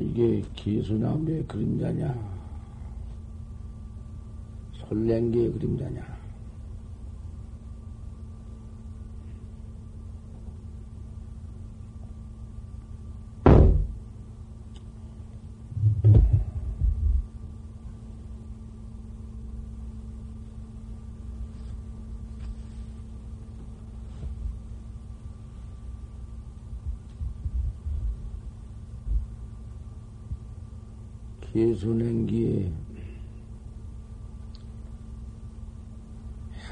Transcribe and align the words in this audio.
이게 0.00 0.42
기수나무의 0.54 1.46
그림자냐? 1.46 2.40
솔랭기의 4.72 5.52
그림자냐? 5.52 6.19
예순행기에 31.80 32.70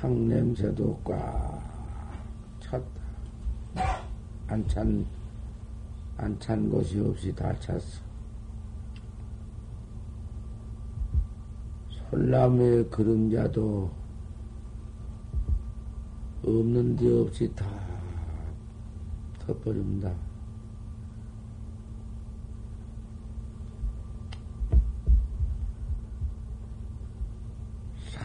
향냄새도 0.00 1.00
꽉 1.02 1.62
찼다. 2.60 2.84
안 4.48 4.68
찬, 4.68 5.06
안찬 6.18 6.68
것이 6.70 7.00
없이 7.00 7.34
다 7.34 7.58
찼어. 7.58 7.80
솔나무의 12.10 12.90
그림자도 12.90 13.90
없는 16.44 16.96
데 16.96 17.20
없이 17.20 17.50
다 17.54 17.66
덮어줍니다. 19.40 20.28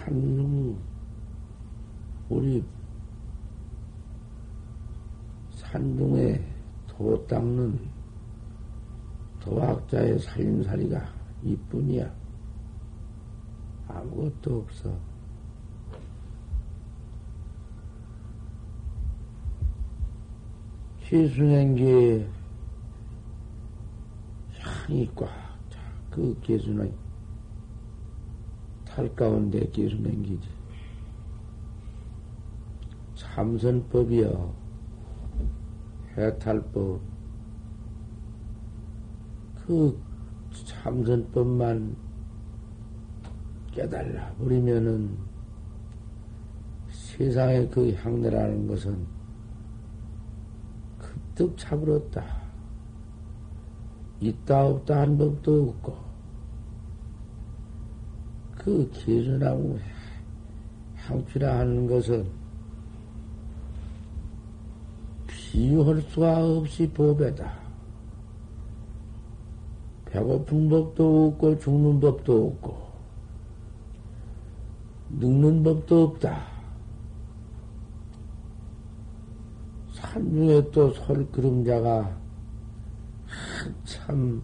산중, 0.03 0.78
우리 2.34 2.66
산중에 5.52 6.44
도 6.88 7.28
닦는 7.28 7.80
도학자의 9.40 10.17
살림살이가 10.17 11.14
이뿐이야. 11.44 12.12
아무것도 13.88 14.62
없어. 14.62 14.98
시순행기에 21.03 22.28
향이 24.58 25.12
꽉 25.16 25.30
차. 25.70 25.80
그 26.09 26.36
개수는 26.42 26.92
탈 28.86 29.14
가운데 29.16 29.68
기수 29.70 29.95
맹기지. 29.97 30.62
참선법이여. 33.34 34.53
해탈법. 36.16 37.02
그 39.56 40.00
참선법만 40.53 41.95
깨달아 43.72 44.34
버리면은 44.34 45.17
세상의 46.90 47.72
그 47.72 47.92
향내라는 47.94 48.67
것은 48.67 49.03
그뜩 51.00 51.58
차버렸다. 51.58 52.23
있다 54.20 54.68
없다 54.68 55.02
한 55.02 55.18
법도 55.18 55.69
없고 55.69 55.97
그 58.56 58.90
기준하고 58.91 59.80
향취라 60.96 61.59
하는 61.59 61.88
것은 61.88 62.43
비유할 65.53 66.02
수가 66.02 66.44
없이 66.44 66.90
보배다. 66.90 67.53
배고픈 70.06 70.68
법도 70.68 71.28
없고 71.28 71.59
죽는 71.59 72.00
법도 72.00 72.47
없고 72.47 72.75
늙는 75.12 75.62
법도 75.62 76.03
없다. 76.06 76.42
산중에 79.94 80.72
또 80.72 80.90
솔그림자가 80.90 82.18
한참 83.28 84.42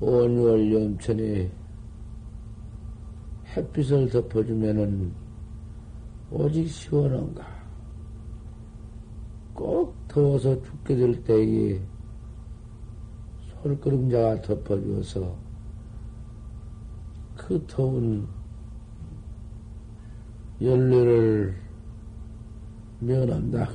온유월 0.00 0.72
염천에 0.72 1.52
햇빛을 3.54 4.08
덮어주면은 4.08 5.12
오직 6.30 6.66
시원한가. 6.68 7.57
꼭 9.58 9.96
더워서 10.06 10.62
죽게 10.62 10.94
될 10.94 11.24
때에 11.24 11.80
솔그림자가 13.60 14.40
덮어주어서 14.40 15.36
그 17.36 17.64
더운 17.66 18.28
연료를 20.62 21.56
면한다. 23.00 23.68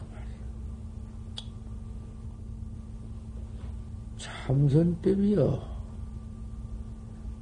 그 4.13 4.17
참선법이요. 4.19 5.61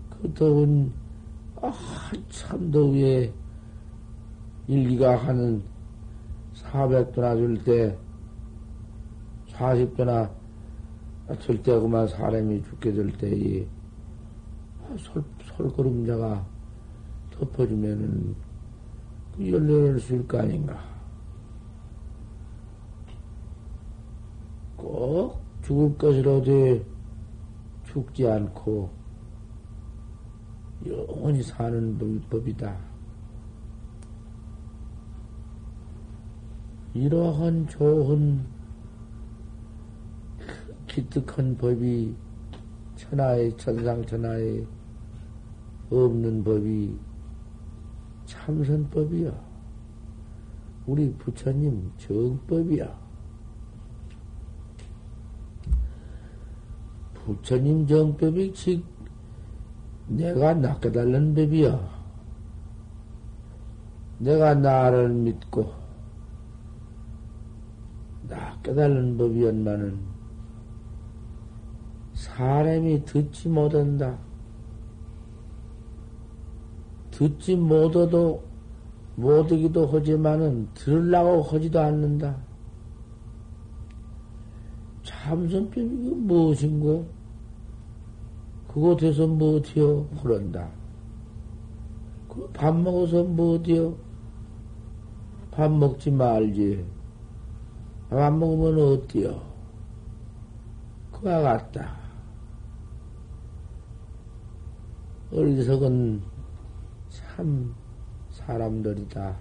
그 0.10 0.34
더운 0.34 0.92
아, 1.62 1.68
한참 1.68 2.72
더위에 2.72 3.32
일기가 4.68 5.16
하는 5.16 5.62
400도나 6.56 7.38
줄 7.38 7.64
때, 7.64 7.98
40도나 9.54 10.32
절대 11.40 11.80
그만 11.80 12.08
사람이 12.08 12.64
죽게 12.64 12.92
될 12.94 13.12
때에 13.18 13.68
솔, 14.98 15.24
솔그림자가 15.44 16.46
덮어주면은 17.32 18.36
그 19.36 19.52
연료를 19.52 20.00
줄거 20.00 20.40
아닌가. 20.40 20.78
꼭 24.76 25.40
죽을 25.62 25.98
것이라도 25.98 26.84
죽지 27.86 28.28
않고 28.28 28.90
영원히 30.86 31.42
사는 31.44 31.98
법이다. 32.30 32.76
이러한 36.94 37.68
좋은 37.68 38.46
기특한 40.92 41.56
법이 41.56 42.14
천하의 42.98 43.56
천상천하에 43.56 44.66
없는 45.90 46.44
법이 46.44 47.00
참선법이야. 48.26 49.32
우리 50.88 51.14
부처님 51.14 51.94
정법이야. 51.98 53.00
부처님 57.14 57.88
정법이 57.88 58.54
즉 58.54 58.84
내가 60.08 60.54
낚아달는 60.56 61.34
법이여. 61.34 61.90
내가 64.20 64.56
나를 64.56 65.08
믿고 65.08 65.72
낚아달는 68.28 69.18
법이었나는 69.18 70.11
사람이 72.42 73.06
듣지 73.06 73.50
못한다. 73.50 74.18
듣지 77.12 77.56
못해도 77.56 78.42
못하기도 79.16 79.86
하지만은 79.86 80.68
들으려고 80.74 81.44
하지도 81.44 81.80
않는다. 81.80 82.36
참선법이 85.04 85.84
무엇인고? 85.84 87.08
그곳에서 88.70 89.28
뭐 89.28 89.58
어디요? 89.58 90.08
그런다. 90.24 90.68
그밥 92.28 92.76
먹어서 92.76 93.24
뭐 93.24 93.54
어디요? 93.54 93.96
밥 95.52 95.72
먹지 95.72 96.10
말지. 96.10 96.84
밥 98.10 98.34
먹으면 98.34 98.80
어때요? 98.94 99.40
그와 101.12 101.42
같다. 101.42 102.02
어리석은 105.34 106.22
참 107.10 107.74
사람들이다. 108.32 109.38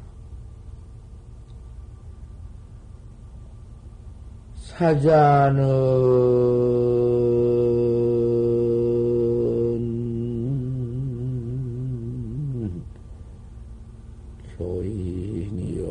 사자는 11.81 12.85
교인이요 14.57 15.91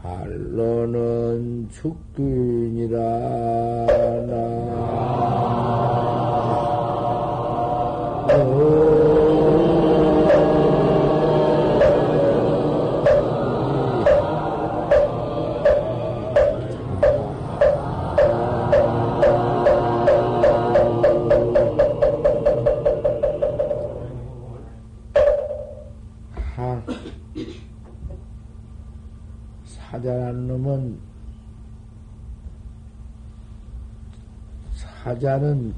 할로는 0.00 1.68
죽균이라 1.70 2.98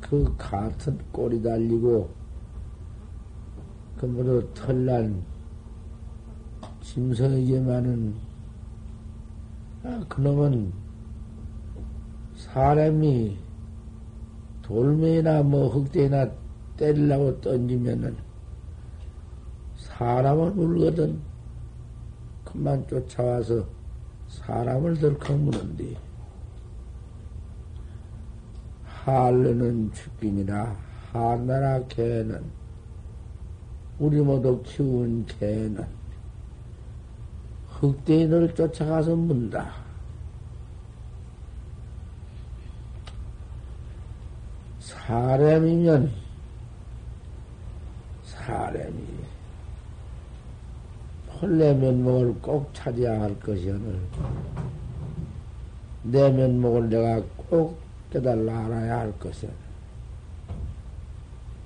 그 0.00 0.34
같은 0.36 0.98
꼬리 1.12 1.42
달리고 1.42 2.10
그 3.96 4.06
모두 4.06 4.46
털난 4.54 5.22
짐승이지만은 6.80 8.14
아, 9.82 10.04
그놈은 10.08 10.72
사람이 12.36 13.38
돌멩이나 14.62 15.42
뭐 15.42 15.68
흙대나 15.68 16.30
때리려고 16.76 17.40
던지면은 17.40 18.16
사람은 19.76 20.58
울거든. 20.58 21.20
그만 22.44 22.86
쫓아와서 22.88 23.64
사람을 24.28 24.98
덜컥 24.98 25.38
무는데 25.38 25.96
할르는 29.10 29.92
죽긴이라 29.92 30.76
하나라 31.12 31.82
개는 31.86 32.42
우리 33.98 34.20
모두 34.20 34.62
키운 34.64 35.26
개는 35.26 35.84
흑대인을 37.80 38.54
쫓아가서 38.54 39.16
문다. 39.16 39.72
사람이면 44.80 46.12
사람이 48.24 49.04
본래 51.28 51.72
면목을 51.74 52.34
꼭 52.40 52.70
찾아야 52.74 53.22
할 53.22 53.38
것이 53.40 53.70
오늘 53.70 53.98
내 56.02 56.30
면목을 56.30 56.90
내가 56.90 57.22
꼭 57.48 57.78
깨달라 58.10 58.66
알아야 58.66 58.98
할 59.00 59.18
것은 59.18 59.48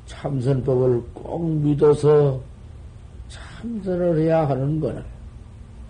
참선법을 0.07 1.03
꼭 1.15 1.51
믿어서 1.51 2.41
참선을 3.29 4.21
해야 4.21 4.49
하는 4.49 4.79
거는 4.79 5.03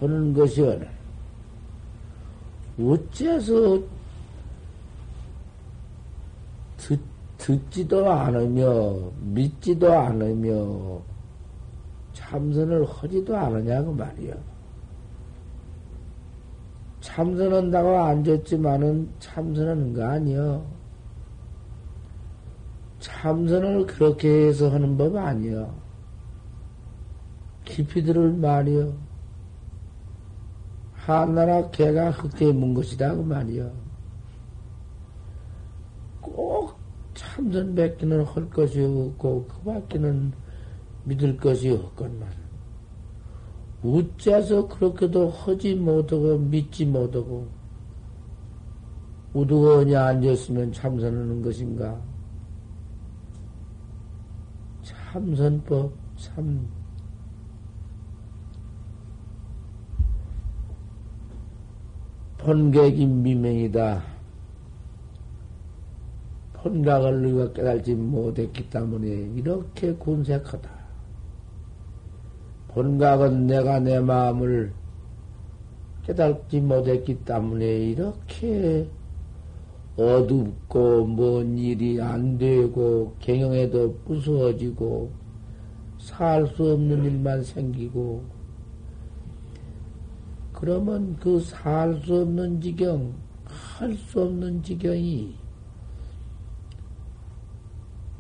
하는 0.01 0.35
것이 0.35 0.62
오늘 0.62 0.89
어째서 2.79 3.81
듣, 6.77 7.01
듣지도 7.39 8.11
않으며 8.11 9.11
믿지도 9.21 9.93
않으며 9.93 11.01
참선을 12.12 12.87
하지도 12.87 13.37
않으냐고 13.37 13.93
말이야. 13.93 14.35
참선한다고 17.05 17.99
앉았지만은 17.99 19.11
참선하는 19.19 19.93
거 19.93 20.05
아니여. 20.05 20.65
참선을 22.99 23.85
그렇게 23.85 24.47
해서 24.47 24.71
하는 24.71 24.97
법 24.97 25.15
아니여. 25.15 25.75
깊이 27.67 28.03
들을 28.03 28.33
말이여. 28.33 28.95
한나라 30.95 31.69
개가 31.71 32.11
흑대에 32.11 32.53
문 32.53 32.73
것이다 32.73 33.15
그 33.15 33.21
말이여. 33.21 33.71
꼭 36.23 36.79
참선 37.12 37.75
뱉기는 37.75 38.25
할 38.25 38.49
것이 38.49 38.81
없고 38.81 39.47
그 39.47 39.62
밖에는 39.62 40.33
믿을 41.05 41.37
것이 41.37 41.71
없건만. 41.71 42.44
어째서 43.85 44.67
그렇게도 44.69 45.29
하지 45.29 45.75
못하고 45.75 46.39
믿지 46.39 46.87
못하고 46.87 47.47
우두거니 49.35 49.95
앉았으면 49.95 50.73
참선하는 50.73 51.43
것인가? 51.43 52.01
참선법 54.83 55.93
참 56.17 56.67
번객이 62.39 63.07
미명이다. 63.07 64.03
번각을 66.55 67.27
우리가 67.27 67.53
깨달지 67.53 67.95
못했기 67.95 68.71
때문에 68.71 69.09
이렇게 69.37 69.93
군색하다. 69.95 70.84
본각은 72.75 73.47
내가 73.47 73.79
내 73.79 74.00
마음을 74.00 74.73
깨닫지 76.05 76.61
못했기 76.61 77.25
때문에 77.25 77.65
이렇게 77.91 78.88
어둡고 79.97 81.06
뭔 81.06 81.56
일이 81.56 82.03
안 82.03 82.37
되고 82.37 83.15
경영에도 83.21 83.97
무서워지고 84.05 85.12
살 85.99 86.47
수 86.49 86.73
없는 86.73 87.05
일만 87.05 87.44
생기고 87.44 88.25
그러면 90.53 91.17
그 91.17 91.38
살 91.41 92.03
수 92.03 92.22
없는 92.22 92.60
지경, 92.60 93.15
할 93.46 93.94
수 93.96 94.22
없는 94.22 94.63
지경이 94.63 95.34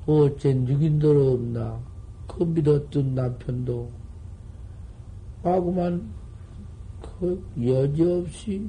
어째 0.06 0.50
육인들 0.50 1.16
없나? 1.16 1.80
그 2.28 2.44
믿었던 2.44 3.14
남편도 3.14 4.03
하고만 5.50 6.10
그 7.00 7.44
여지없이 7.62 8.68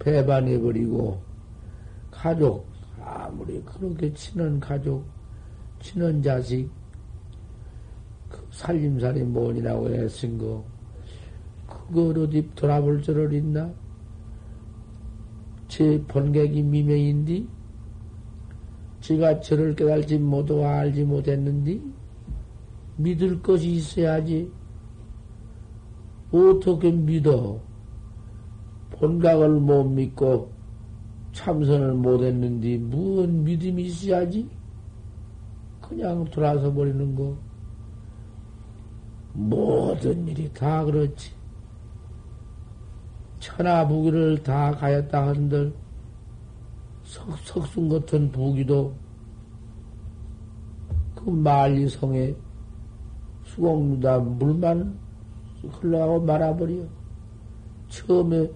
배반해버리고 0.00 1.20
가족 2.10 2.66
아무리 3.00 3.62
그렇게 3.62 4.12
친한 4.12 4.58
가족 4.58 5.04
친한 5.80 6.20
자식 6.22 6.68
그 8.28 8.44
살림살이 8.50 9.22
뭔이라고 9.22 9.90
애쓴 9.90 10.38
거 10.38 10.64
그걸 11.68 12.18
어디 12.18 12.50
돌아볼 12.54 13.02
줄을 13.02 13.32
있나? 13.32 13.72
제 15.68 16.02
번객이 16.08 16.62
미명인디 16.62 17.48
제가 19.00 19.40
저를 19.40 19.76
깨달지 19.76 20.18
못하고 20.18 20.66
알지 20.66 21.04
못했는디 21.04 21.80
믿을 22.96 23.42
것이 23.42 23.72
있어야지. 23.72 24.50
어떻게 26.36 26.90
믿어? 26.90 27.60
본각을 28.90 29.60
못 29.60 29.84
믿고 29.84 30.50
참선을 31.32 31.94
못 31.94 32.22
했는데 32.22 32.78
무슨 32.78 33.44
믿음이 33.44 33.84
있어야지? 33.84 34.48
그냥 35.80 36.24
돌아서 36.24 36.72
버리는 36.72 37.14
거. 37.14 37.36
모든 39.32 40.26
일이 40.26 40.50
다 40.52 40.84
그렇지. 40.84 41.32
천하 43.38 43.86
부기를 43.86 44.42
다 44.42 44.72
가였다 44.72 45.28
한들 45.28 45.72
석, 47.04 47.38
석순 47.40 47.88
같은 47.88 48.32
부기도 48.32 48.94
그 51.14 51.30
만리성에 51.30 52.34
수공루다 53.44 54.18
물만 54.18 54.98
흘러가고 55.62 56.20
말아버려. 56.20 56.84
처음에 57.88 58.50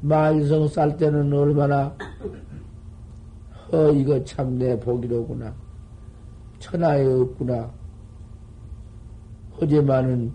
마일성 0.00 0.68
쌀 0.68 0.96
때는 0.96 1.32
얼마나 1.32 1.96
허 3.70 3.90
이거 3.90 4.22
참 4.24 4.58
내 4.58 4.78
복이로구나. 4.78 5.54
천하에 6.58 7.04
없구나. 7.06 7.70
어제만은 9.60 10.32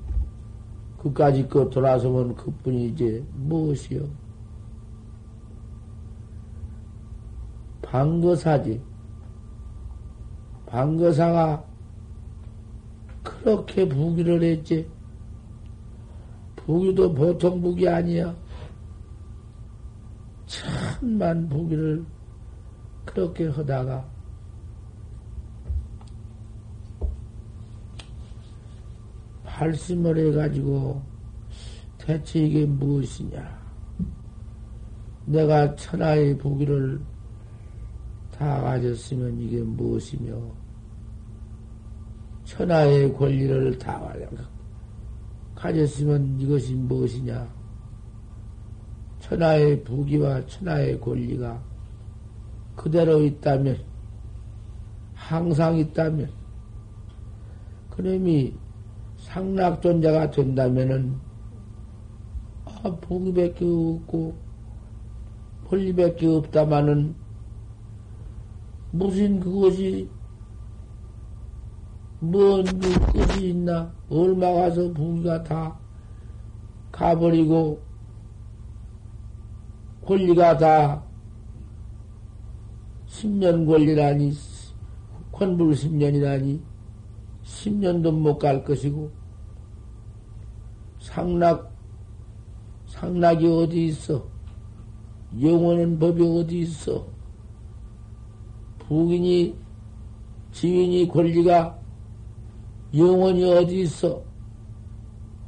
그까지 0.98 1.48
거 1.48 1.70
돌아서면 1.70 2.36
그뿐이 2.36 2.88
이제 2.88 3.24
무엇이요? 3.36 4.04
방거사지. 7.82 8.82
방거사가 10.66 11.64
그렇게 13.24 13.88
부기를 13.88 14.44
했지. 14.44 14.90
부귀도 16.68 17.14
보통 17.14 17.62
부귀 17.62 17.88
아니야. 17.88 18.36
천만 20.46 21.48
부귀를 21.48 22.06
그렇게 23.06 23.48
하다가 23.48 24.06
발심을 29.46 30.18
해가지고 30.18 31.02
대체 31.98 32.42
이게 32.42 32.66
무엇이냐? 32.66 33.58
내가 35.26 35.74
천하의 35.76 36.38
부귀를 36.38 37.00
다 38.32 38.62
가졌으면 38.62 39.40
이게 39.40 39.62
무엇이며 39.62 40.36
천하의 42.44 43.14
권리를 43.14 43.78
다 43.78 44.00
가졌 44.02 44.57
으면 45.66 46.40
이것이 46.40 46.76
무엇이냐? 46.76 47.48
천하의 49.20 49.84
부귀와 49.84 50.46
천하의 50.46 51.00
권리가 51.02 51.62
그대로 52.76 53.24
있다면, 53.24 53.84
항상 55.16 55.78
있다면, 55.78 56.30
그놈이 57.90 58.54
상락존자가 59.18 60.30
된다면은, 60.30 61.16
아, 62.66 62.96
부귀밖에 63.02 63.66
없고, 63.66 64.36
권리밖에 65.68 66.28
없다마는, 66.28 67.16
무슨 68.92 69.40
그것이, 69.40 70.08
뭔그 72.20 73.12
끝이 73.12 73.50
있나? 73.50 73.94
얼마 74.10 74.52
가서 74.52 74.92
부귀가 74.92 75.44
다 75.44 75.78
가버리고, 76.92 77.80
권리가 80.04 80.58
다 80.58 81.04
10년 83.08 83.68
권리라니, 83.68 84.34
권불 85.32 85.74
10년이라니, 85.74 86.60
10년도 87.44 88.12
못 88.12 88.40
갈 88.40 88.64
것이고, 88.64 89.12
상락, 91.00 91.72
상락이 92.88 93.46
어디 93.46 93.88
있어? 93.88 94.26
영원한 95.40 96.00
법이 96.00 96.24
어디 96.24 96.62
있어? 96.62 97.06
부인이, 98.80 99.56
지인이 100.52 101.08
권리가 101.10 101.78
영원히 102.96 103.44
어디 103.52 103.82
있어? 103.82 104.24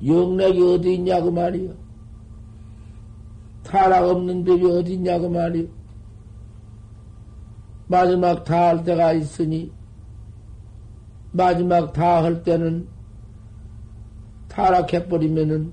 영락이 0.05 0.61
어디 0.61 0.95
있냐고 0.95 1.31
말이야. 1.31 1.73
타락 3.63 4.05
없는 4.05 4.43
법이 4.43 4.65
어디 4.65 4.93
있냐고 4.93 5.29
말이야. 5.29 5.67
마지막 7.87 8.43
다 8.43 8.67
할 8.67 8.83
때가 8.83 9.13
있으니, 9.13 9.71
마지막 11.31 11.91
다 11.93 12.21
할 12.23 12.43
때는 12.43 12.87
타락해버리면은 14.47 15.71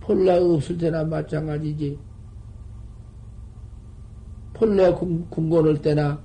본래 0.00 0.36
없을 0.38 0.78
때나 0.78 1.04
마찬가지지. 1.04 1.98
본래 4.52 4.92
궁궐할 4.92 5.80
때나 5.80 6.20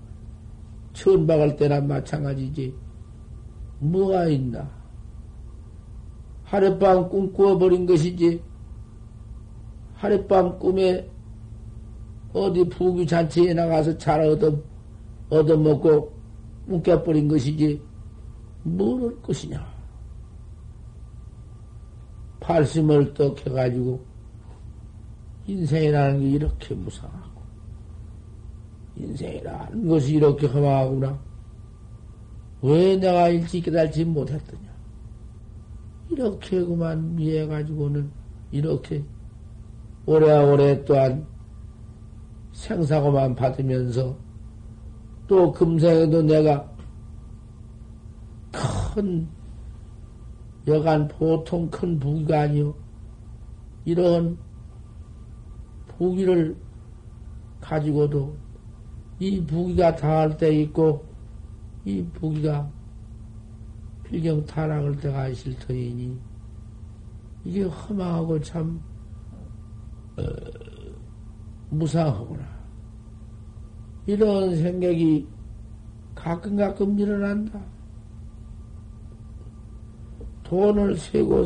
천박할 0.94 1.56
때나 1.56 1.82
마찬가지지. 1.82 2.74
뭐가 3.80 4.28
있나? 4.28 4.70
하룻밤 6.44 7.10
꿈꾸어버린 7.10 7.86
것이지. 7.86 8.42
하룻밤 9.96 10.60
꿈에 10.60 11.10
어디 12.34 12.68
부귀 12.70 13.06
잔치에 13.06 13.54
나가서 13.54 13.98
잘 13.98 14.22
얻어 14.22 14.58
얻어먹고 15.30 16.14
묶여버린 16.68 17.28
것이지 17.28 17.82
뭐를 18.64 19.22
것이냐. 19.22 19.66
팔심을 22.40 23.14
떡 23.14 23.46
해가지고 23.46 24.06
인생이라는 25.48 26.20
게 26.22 26.30
이렇게 26.30 26.76
무상하고 26.76 27.42
인생이라는 28.96 29.88
것이 29.88 30.16
이렇게 30.16 30.48
험하구나. 30.48 31.27
왜 32.62 32.98
내가 32.98 33.30
일찍 33.30 33.64
깨달지 33.64 34.04
못했더냐. 34.04 34.68
이렇게 36.10 36.64
그만 36.64 37.16
미해가지고는 37.16 38.10
이렇게 38.52 39.04
오래오래 40.06 40.86
또한 40.86 41.28
생사고만 42.54 43.36
받으면서 43.36 44.18
또 45.28 45.52
금생에도 45.52 46.22
내가 46.24 46.72
큰 48.52 49.28
여간 50.68 51.08
보통 51.08 51.70
큰 51.70 52.00
부귀가 52.00 52.42
아니요. 52.42 52.74
이런 53.86 54.38
부귀를 55.98 56.56
가지고도 57.62 58.36
이 59.20 59.44
부귀가 59.46 59.96
다할 59.96 60.38
때 60.38 60.54
있고 60.62 61.06
이 61.88 62.06
부귀가 62.12 62.70
필경 64.04 64.46
타락할 64.46 64.98
때가 64.98 65.30
있을 65.30 65.58
터이니 65.58 66.20
이게 67.46 67.64
험하고 67.64 68.42
참 68.42 68.78
어, 70.18 70.24
무상하구나. 71.70 72.46
이런 74.06 74.54
생각이 74.58 75.30
가끔 76.14 76.58
가끔 76.58 77.00
일어난다. 77.00 77.58
돈을 80.44 80.98
세고 80.98 81.46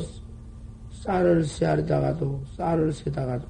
쌀을 0.90 1.44
세하려다가도 1.44 2.44
쌀을 2.58 2.92
세다가도 2.92 3.48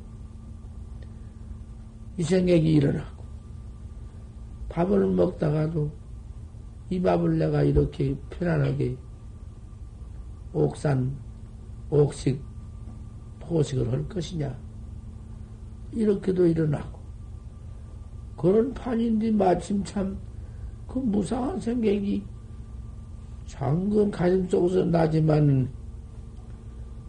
이 2.17 2.23
생각이 2.23 2.73
일어나고 2.73 3.23
밥을 4.67 5.07
먹다가도 5.07 6.00
이 6.91 7.01
밥을 7.01 7.39
내가 7.39 7.63
이렇게 7.63 8.15
편안하게 8.29 8.95
옥산 10.53 11.17
옥식 11.89 12.39
포식을 13.39 13.91
할 13.91 14.07
것이냐 14.07 14.55
이렇게도 15.91 16.45
일어나고 16.45 16.99
그런 18.37 18.71
판인데 18.75 19.31
마침 19.31 19.83
참 19.83 20.31
그 20.91 20.99
무상한 20.99 21.57
생각이 21.57 22.21
장근 23.45 24.11
가슴 24.11 24.45
속에서 24.49 24.83
나지만은 24.83 25.69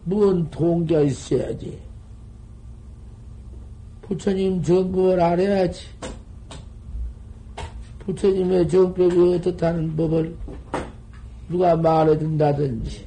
뭔 0.05 0.49
동기가 0.49 1.01
있어야지. 1.01 1.81
부처님 4.03 4.61
정법을 4.63 5.19
알아야지. 5.19 5.85
부처님의 8.05 8.67
정법이 8.67 9.35
어떻다는 9.35 9.95
법을 9.95 10.35
누가 11.49 11.75
말해준다든지, 11.75 13.05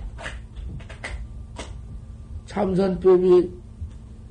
참선법이 2.46 3.50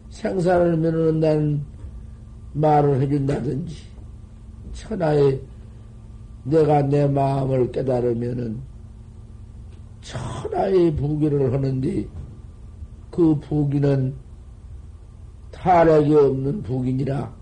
생사를 0.10 0.78
면한다는 0.78 1.64
말을 2.54 3.02
해준다든지, 3.02 3.76
천하에 4.74 5.40
내가 6.44 6.82
내 6.84 7.08
마음을 7.08 7.72
깨달으면은 7.72 8.60
천하의 10.02 10.96
부귀를 10.96 11.52
하는데 11.52 12.08
그 13.10 13.40
부귀는 13.40 14.14
타락이 15.52 16.14
없는 16.14 16.62
부귀니라. 16.62 17.34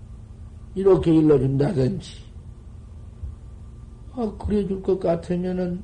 이렇게 0.74 1.14
일러준다든지 1.14 2.23
아 4.16 4.32
그래 4.38 4.66
줄 4.66 4.80
것 4.82 4.98
같으면은 5.00 5.82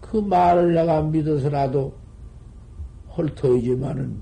그 0.00 0.18
말을 0.18 0.74
내가 0.74 1.02
믿어서라도 1.02 1.92
헐터이지만은 3.16 4.20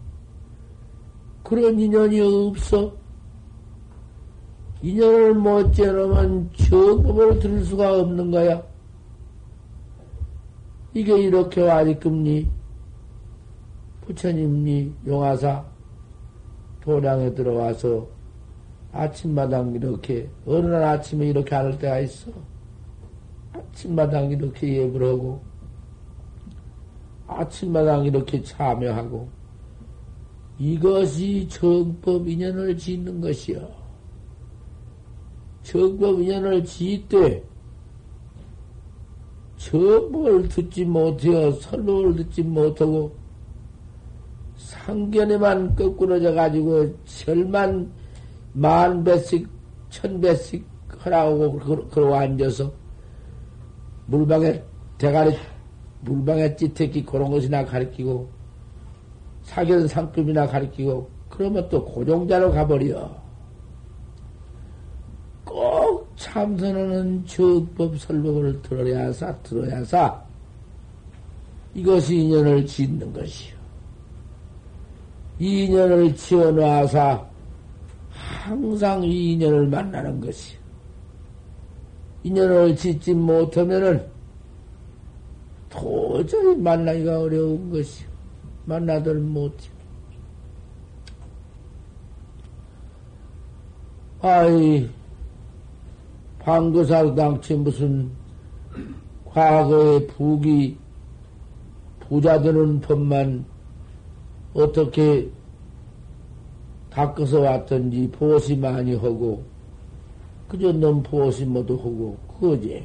그런 1.43 1.79
인연이 1.79 2.21
없어 2.21 2.93
인연을 4.83 5.35
못 5.35 5.73
재놓으면 5.73 6.51
정법을 6.53 7.39
들을 7.41 7.65
수가 7.65 8.01
없는 8.01 8.31
거야. 8.31 8.63
이게 10.95 11.19
이렇게 11.19 11.63
와리금니 11.63 12.51
부처님이 14.03 14.93
용화사 15.07 15.65
도량에 16.83 17.35
들어와서 17.35 18.07
아침마당 18.97 19.75
이렇게 19.75 20.29
어느 20.47 20.67
날 20.67 20.83
아침에 20.85 21.27
이렇게 21.27 21.55
안을 21.55 21.79
때가 21.79 22.01
있어. 22.01 22.31
아침마당 23.53 24.31
이렇게 24.31 24.83
예불 24.83 25.05
하고 25.05 25.43
아침마당 27.27 28.05
이렇게 28.05 28.43
참여하고 28.43 29.29
이것이 30.59 31.47
정법 31.49 32.27
인연을 32.27 32.77
짓는 32.77 33.21
것이요. 33.21 33.69
정법 35.63 36.21
인연을 36.21 36.65
짓되 36.65 37.45
정법을 39.57 40.49
듣지 40.49 40.85
못해요. 40.85 41.51
설법을 41.53 42.17
듣지 42.17 42.43
못하고 42.43 43.13
상견에만 44.57 45.75
거꾸러져 45.75 46.33
가지고 46.33 46.95
절만 47.05 47.93
만 48.57 49.05
배씩 49.05 49.47
천 49.91 50.19
배씩 50.19 50.67
하라고 50.89 51.59
그러고 51.91 52.15
앉아서 52.17 52.73
물방에 54.07 54.63
대가리 54.97 55.37
물방에 56.01 56.57
찌태기 56.57 57.05
그런 57.05 57.31
것이나 57.31 57.67
가르치고 57.67 58.31
사견 59.43 59.87
상급이나 59.87 60.47
가르치고 60.47 61.11
그러면 61.29 61.69
또 61.69 61.85
고종자로 61.85 62.51
가버려. 62.51 63.15
꼭 65.45 66.11
참선하는 66.17 67.27
정법 67.27 67.99
설법을 67.99 68.63
들어야사 68.63 69.37
들어야사 69.43 70.25
이것이 71.75 72.17
인연을 72.17 72.65
짓는 72.65 73.13
것이요. 73.13 73.55
이 75.41 75.65
인연을 75.65 76.17
지어놔서 76.17 77.36
항상 78.47 79.03
이 79.03 79.33
인연을 79.33 79.67
만나는 79.67 80.21
것이요. 80.21 80.61
인연을 82.23 82.77
짓지 82.77 83.13
못하면은 83.13 84.07
도저히 85.69 86.55
만나기가 86.55 87.23
어려운 87.23 87.71
것이요. 87.71 88.09
만나들 88.67 89.19
못해. 89.19 89.69
아이, 94.21 94.89
방거사 96.39 97.15
당치 97.17 97.55
무슨 97.55 98.11
과거의 99.25 100.07
부기, 100.07 100.79
부자 101.99 102.41
되는 102.41 102.81
법만 102.81 103.45
어떻게 104.55 105.29
닦아서 106.97 107.41
왔던지 107.41 108.09
보시 108.11 108.57
많이 108.57 108.95
하고, 108.95 109.45
그저 110.49 110.73
넌 110.73 111.03
보시 111.03 111.45
모두 111.45 111.75
하고, 111.75 112.17
그거지. 112.27 112.83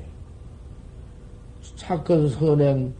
착한 1.77 2.27
선행, 2.27 2.93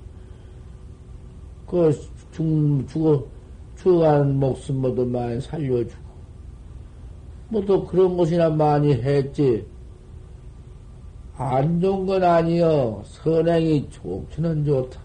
그 1.68 1.92
죽, 2.32 2.86
죽어, 2.88 3.26
죽어가는 3.76 4.40
목숨 4.40 4.78
모두 4.78 5.06
많이 5.06 5.42
살려주고, 5.42 6.02
뭐또 7.50 7.86
그런 7.88 8.16
것이나 8.16 8.50
많이 8.50 8.94
했지. 8.94 9.66
안 11.36 11.82
좋은 11.82 12.06
건 12.06 12.24
아니여. 12.24 13.02
선행이 13.04 13.90
좋기는 13.90 14.64
좋다. 14.64 15.02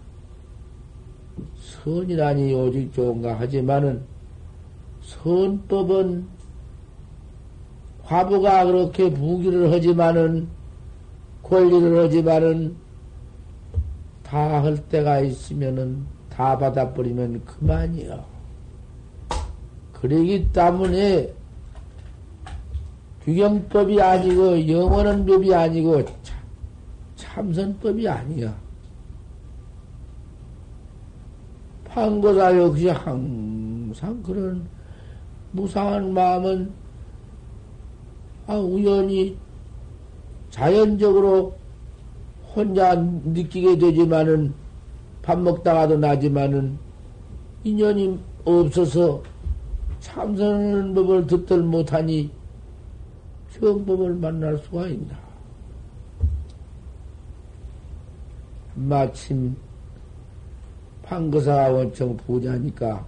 선이라니 1.57 2.55
오직 2.55 2.93
좋은가 2.93 3.41
하지만은, 3.41 4.16
선법은 5.07 6.27
화부가 8.03 8.65
그렇게 8.67 9.09
부기를 9.11 9.73
하지만은, 9.73 10.49
권리를 11.43 12.05
하지만은, 12.05 12.77
다 14.23 14.61
할 14.63 14.77
때가 14.89 15.21
있으면은, 15.21 16.05
다 16.29 16.59
받아버리면 16.59 17.45
그만이요. 17.45 18.25
그러기 19.93 20.53
때문에 20.53 21.33
규경법이 23.23 24.01
아니고 24.01 24.69
영원한 24.69 25.25
법이 25.25 25.55
아니고 25.55 26.05
참선법이 27.17 28.07
아니야. 28.07 28.55
판고사 31.87 32.57
역시 32.59 32.89
항상 32.89 34.23
그런 34.23 34.69
무상한 35.53 36.13
마음은 36.13 36.73
아, 38.47 38.57
우연히 38.57 39.37
자연적으로 40.51 41.55
혼자 42.55 42.95
느끼게 42.95 43.79
되지만은 43.79 44.55
밥 45.23 45.39
먹다가도 45.41 45.99
나지만은 45.99 46.79
인연이 47.65 48.19
없어서 48.45 49.23
참선하는 50.01 50.95
법을 50.95 51.27
듣들 51.27 51.63
못하니 51.63 52.31
정법을 53.51 54.15
만날 54.15 54.57
수가 54.59 54.87
있나. 54.87 55.19
마침 58.75 59.57
판거사 61.03 61.71
원청 61.71 62.17
부자니까 62.19 63.05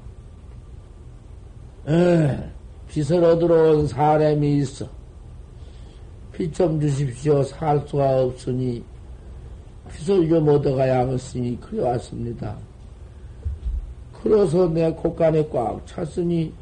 에, 1.88 2.50
빚을 2.88 3.24
얻으러 3.24 3.72
온 3.78 3.86
사람이 3.86 4.58
있어. 4.58 4.86
빚 6.32 6.52
좀 6.52 6.80
주십시오. 6.80 7.42
살 7.42 7.82
수가 7.86 8.22
없으니 8.24 8.84
빚을 9.90 10.28
좀 10.28 10.48
얻어가야겠으니 10.48 11.58
그래 11.60 11.82
왔습니다. 11.82 12.56
그래서 14.22 14.68
내 14.68 14.90
곳간에 14.92 15.48
꽉 15.48 15.84
찼으니 15.86 16.52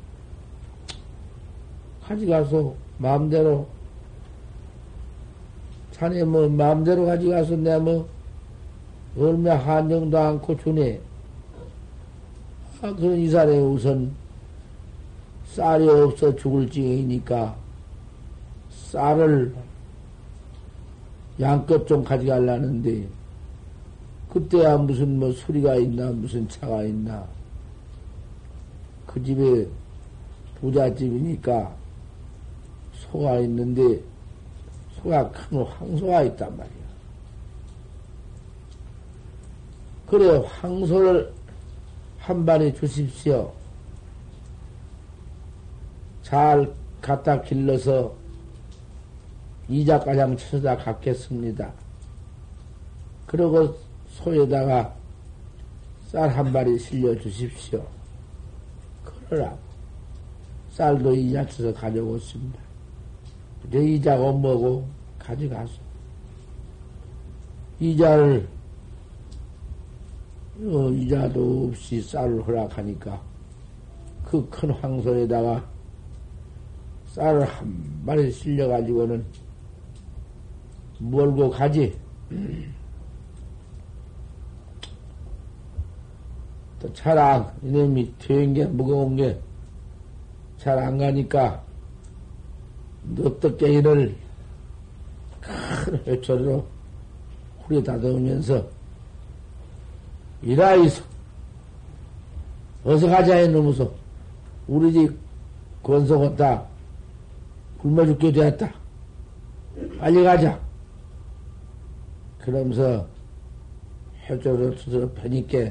가져가서 2.02 2.74
마음대로 2.98 3.66
자네 5.90 6.22
뭐 6.24 6.48
마음대로 6.48 7.06
가져가서 7.06 7.56
내 7.56 7.78
뭐 7.78 8.06
얼마 9.18 9.54
한정도 9.56 10.18
않고 10.18 10.56
주네. 10.58 11.00
아, 12.82 12.94
그런 12.94 13.16
이 13.18 13.28
사람이 13.30 13.56
우선 13.58 14.14
쌀이 15.56 15.88
없어 15.88 16.36
죽을 16.36 16.68
징이니까 16.68 17.56
쌀을 18.70 19.54
양껏 21.40 21.86
좀 21.86 22.04
가져가려는데 22.04 23.08
그때야 24.30 24.76
무슨 24.76 25.18
뭐 25.18 25.32
소리가 25.32 25.76
있나 25.76 26.10
무슨 26.10 26.46
차가 26.46 26.82
있나 26.82 27.26
그 29.06 29.22
집에 29.24 29.66
부잣집이니까 30.60 31.74
소가 32.92 33.38
있는데 33.40 34.02
소가 34.96 35.30
큰 35.30 35.62
황소가 35.62 36.22
있단 36.24 36.54
말이야. 36.54 36.86
그래 40.06 40.36
황소를 40.46 41.32
한 42.18 42.44
마리 42.44 42.74
주십시오. 42.74 43.55
잘 46.26 46.74
갖다 47.00 47.40
길러서 47.40 48.12
이자가장 49.68 50.36
쳐다 50.36 50.76
갖겠습니다. 50.76 51.72
그리고 53.28 53.76
소에다가 54.08 54.92
쌀 56.08 56.28
한 56.28 56.50
마리 56.50 56.76
실려 56.80 57.16
주십시오. 57.20 57.86
그러라. 59.28 59.56
쌀도 60.72 61.14
이자 61.14 61.46
쳐서 61.46 61.72
가져오습니다. 61.72 62.58
내 63.70 63.86
이자가 63.92 64.32
뭐고 64.32 64.84
가져가서 65.20 65.74
이자를 67.78 68.48
어, 70.60 70.90
이자도 70.90 71.68
없이 71.68 72.02
쌀을 72.02 72.44
허락하니까 72.44 73.22
그 74.24 74.44
큰 74.50 74.70
황소에다가 74.72 75.75
쌀을 77.16 77.44
한 77.46 78.02
마리 78.04 78.30
실려가지고는 78.30 79.24
몰고 80.98 81.48
가지. 81.50 81.98
또 86.78 86.92
차랑 86.92 87.50
이놈이 87.62 88.12
튀은 88.18 88.52
게 88.52 88.66
무거운 88.66 89.16
게 89.16 89.40
잘 90.58 90.78
안 90.80 90.98
가니까 90.98 91.62
넙떡갱이를 93.04 94.16
큰 95.40 96.04
회초리로 96.06 96.66
후리 97.62 97.84
다듬으면서 97.84 98.66
이라이소 100.42 101.04
어서 102.84 103.06
가자 103.08 103.40
이놈으소 103.40 103.92
우리 104.66 104.92
집 104.92 105.16
권속 105.82 106.36
다 106.36 106.66
굶어 107.78 108.04
죽게 108.06 108.32
되었다 108.32 108.72
빨리 109.98 110.22
가자 110.24 110.58
그러면서 112.38 113.06
회초리를 114.28 114.76
두드러 114.76 115.10
패니까 115.12 115.70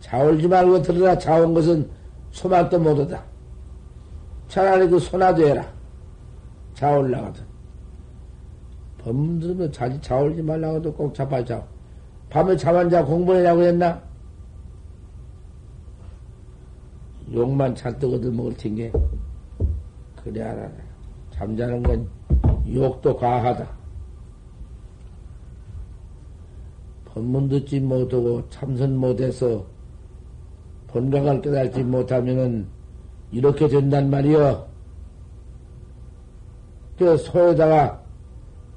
자올지 0.00 0.48
말고 0.48 0.82
들으라 0.82 1.16
자온 1.18 1.54
것은 1.54 1.88
소만도 2.32 2.78
못하다. 2.78 3.22
차라리 4.48 4.88
그 4.88 4.98
소나도 4.98 5.46
해라. 5.46 5.66
자올라가든. 6.74 7.44
범들면 8.98 9.72
자지 9.72 10.00
자올지 10.00 10.42
말라고도 10.42 10.92
꼭 10.92 11.14
잡아 11.14 11.44
자. 11.44 11.64
밤에 12.28 12.56
잠안자 12.56 13.04
공부해라고 13.04 13.62
했나? 13.62 14.02
욕만 17.32 17.74
잔뜩 17.74 18.12
얻어 18.14 18.30
먹을 18.30 18.56
텐게. 18.56 18.92
그래 20.30 20.42
알아라. 20.42 20.70
잠자는 21.32 21.82
건 21.82 22.08
욕도 22.72 23.16
과하다. 23.16 23.68
법문 27.06 27.48
듣지 27.48 27.80
못하고 27.80 28.48
참선 28.48 28.96
못해서 28.96 29.66
본각을 30.86 31.42
깨달지 31.42 31.82
못하면은 31.82 32.68
이렇게 33.32 33.66
된단 33.66 34.08
말이여. 34.08 34.68
그 36.96 37.16
소에다가 37.16 38.00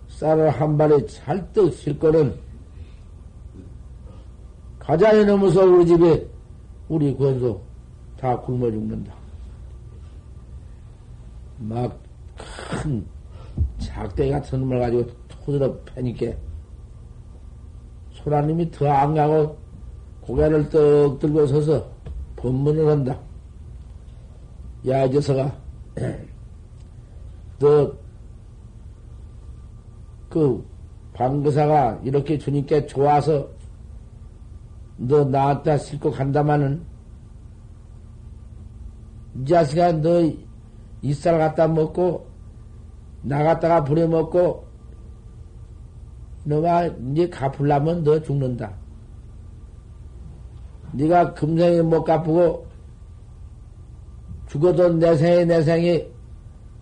쌀을 0.07 0.49
한 0.49 0.75
발에 0.75 1.05
찰떡 1.05 1.71
싣거는 1.73 2.35
가자에 4.79 5.23
넘어서 5.25 5.65
우리 5.65 5.85
집에 5.85 6.27
우리 6.89 7.15
권소 7.15 7.61
다 8.17 8.39
굶어 8.39 8.71
죽는다. 8.71 9.22
막 11.67 12.03
큰 12.81 13.05
작대 13.77 14.29
같은 14.29 14.59
놈을 14.61 14.79
가지고 14.79 15.07
토들어 15.27 15.77
패니까 15.85 16.35
소라님이 18.11 18.71
더 18.71 18.87
안 18.87 19.13
가고 19.13 19.57
고개를 20.21 20.69
떡 20.69 21.19
들고 21.19 21.45
서서 21.47 21.91
법문을 22.37 22.87
한다. 22.87 23.19
야, 24.87 25.05
이 25.05 25.09
녀석아, 25.09 25.53
너, 27.59 27.93
그, 30.29 30.65
방거사가 31.13 32.01
이렇게 32.03 32.37
주니까 32.37 32.85
좋아서 32.85 33.47
너 34.97 35.23
나왔다 35.23 35.77
싣고 35.77 36.11
간다마는 36.11 36.83
이 39.41 39.45
자식아 39.45 39.91
너 40.01 40.21
이쌀 41.03 41.37
갖다 41.37 41.67
먹고 41.67 42.25
나갔다가 43.21 43.83
부려먹고 43.83 44.65
너가 46.45 46.87
이제 46.87 47.29
갚으려면 47.29 48.03
너 48.03 48.21
죽는다. 48.21 48.73
네가 50.93 51.33
금생에 51.33 51.81
못 51.81 52.03
갚고 52.03 52.65
죽어도 54.47 54.93
내 54.93 55.15
생에 55.15 55.45
내 55.45 55.61
생에 55.61 56.09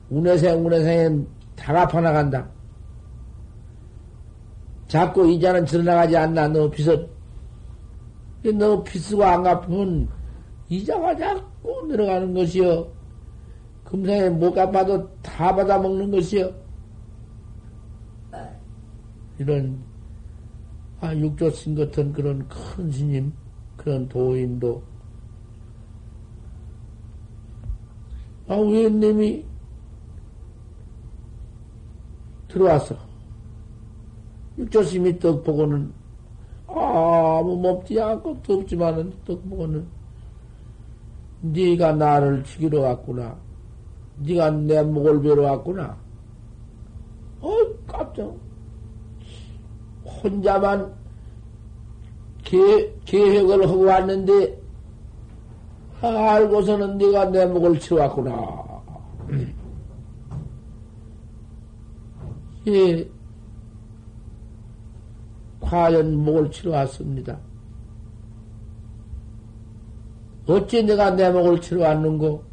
운해생 0.09 0.65
운해생에 0.65 1.25
다 1.55 1.73
갚아나간다. 1.73 2.47
자꾸 4.87 5.29
이자는 5.31 5.65
지나가지 5.65 6.15
않나 6.17 6.47
너 6.49 6.69
빚을 6.69 7.09
너 8.55 8.83
빚쓰고 8.83 9.23
안 9.23 9.41
갚으면 9.41 10.07
이자가 10.69 11.15
자꾸 11.15 11.85
늘어가는 11.87 12.33
것이요. 12.33 13.00
금생에 13.91 14.29
못 14.29 14.53
갚아도 14.53 15.05
다 15.21 15.53
받아먹는 15.53 16.11
것이요. 16.11 16.49
이런 19.37 19.83
아 21.01 21.13
육조신 21.13 21.75
같은 21.75 22.13
그런 22.13 22.47
큰 22.47 22.89
스님 22.89 23.33
그런 23.75 24.07
도인도 24.07 24.81
아 28.47 28.55
위원님이 28.55 29.43
들어와서 32.47 32.95
육조심이 34.57 35.19
떡 35.19 35.43
보고는 35.43 35.91
아무 36.67 37.59
먹지 37.59 37.99
않고 37.99 38.41
덥지만은 38.41 39.11
떡 39.25 39.49
보고는 39.49 39.85
네가 41.41 41.93
나를 41.93 42.43
죽이러 42.43 42.81
왔구나. 42.81 43.50
네가 44.23 44.51
내 44.51 44.83
목을 44.83 45.21
베러 45.21 45.43
왔구나. 45.43 45.97
어 47.41 47.49
깜짝. 47.87 48.33
혼자만 50.05 50.93
계, 52.43 52.93
계획을 53.05 53.67
하고 53.67 53.85
왔는데 53.85 54.61
알고서는 56.01 56.97
네가 56.97 57.25
내 57.25 57.45
목을 57.45 57.79
치웠구나. 57.79 58.71
예, 62.67 63.09
과연 65.59 66.15
목을 66.15 66.51
치러 66.51 66.71
왔습니다. 66.71 67.39
어찌 70.47 70.83
내가 70.83 71.11
내 71.11 71.29
목을 71.31 71.61
치러 71.61 71.83
왔는고? 71.83 72.50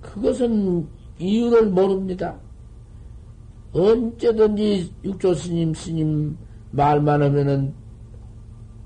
그것은 0.00 0.86
이유를 1.18 1.70
모릅니다. 1.70 2.38
언제든지 3.72 4.92
육조 5.04 5.34
스님, 5.34 5.74
스님 5.74 6.36
말만 6.72 7.22
하면은 7.22 7.74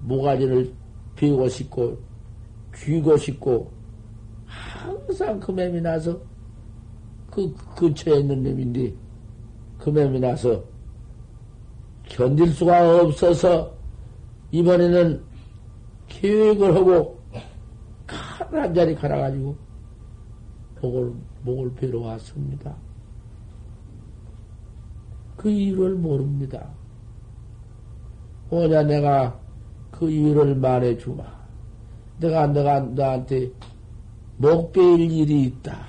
모가지를 0.01 0.75
비우고 1.17 1.49
싶고, 1.49 1.99
쥐고 2.77 3.17
싶고, 3.17 3.71
항상 4.47 5.41
그 5.41 5.53
맴이 5.53 5.81
나서, 5.81 6.21
그 7.31 7.55
근처에 7.77 8.21
있는 8.21 8.43
뱀인데, 8.43 8.95
그 9.79 9.91
맴이 9.91 10.21
나서, 10.21 10.63
견딜 12.05 12.49
수가 12.49 13.01
없어서, 13.01 13.73
이번에는 14.51 15.23
계획을 16.09 16.75
하고, 16.75 17.19
칼 18.07 18.35
한 18.53 18.75
자리 18.75 18.95
갈아가지고, 18.95 19.57
목을, 20.85 21.13
목을 21.43 21.75
베러 21.75 22.01
왔습니다. 22.01 22.75
그 25.37 25.51
이유를 25.51 25.95
모릅니다. 25.95 26.69
오냐 28.51 28.83
내가 28.83 29.39
그 29.91 30.11
이유를 30.11 30.57
말해주마. 30.57 31.25
내가 32.21 32.47
내가 32.49 32.81
너한테 32.81 33.51
목 34.37 34.73
베일 34.73 35.11
일이 35.11 35.45
있다. 35.45 35.87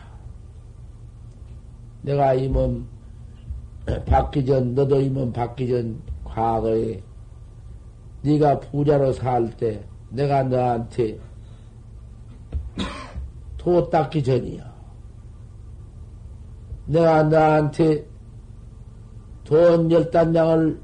내가 2.01 2.33
이 2.33 2.47
몸 2.47 2.87
받기 4.05 4.45
전 4.45 4.73
너도 4.75 5.01
이 5.01 5.09
몸 5.09 5.31
받기 5.33 5.67
전 5.67 6.01
과거에 6.23 7.01
네가 8.23 8.59
부자로 8.59 9.13
살 9.13 9.49
때 9.57 9.83
내가 10.09 10.43
너한테 10.43 11.19
도 13.57 13.89
닦기 13.89 14.23
전이야. 14.23 14.74
내가 16.87 17.23
너한테 17.23 18.05
돈 19.43 19.91
열단량을 19.91 20.79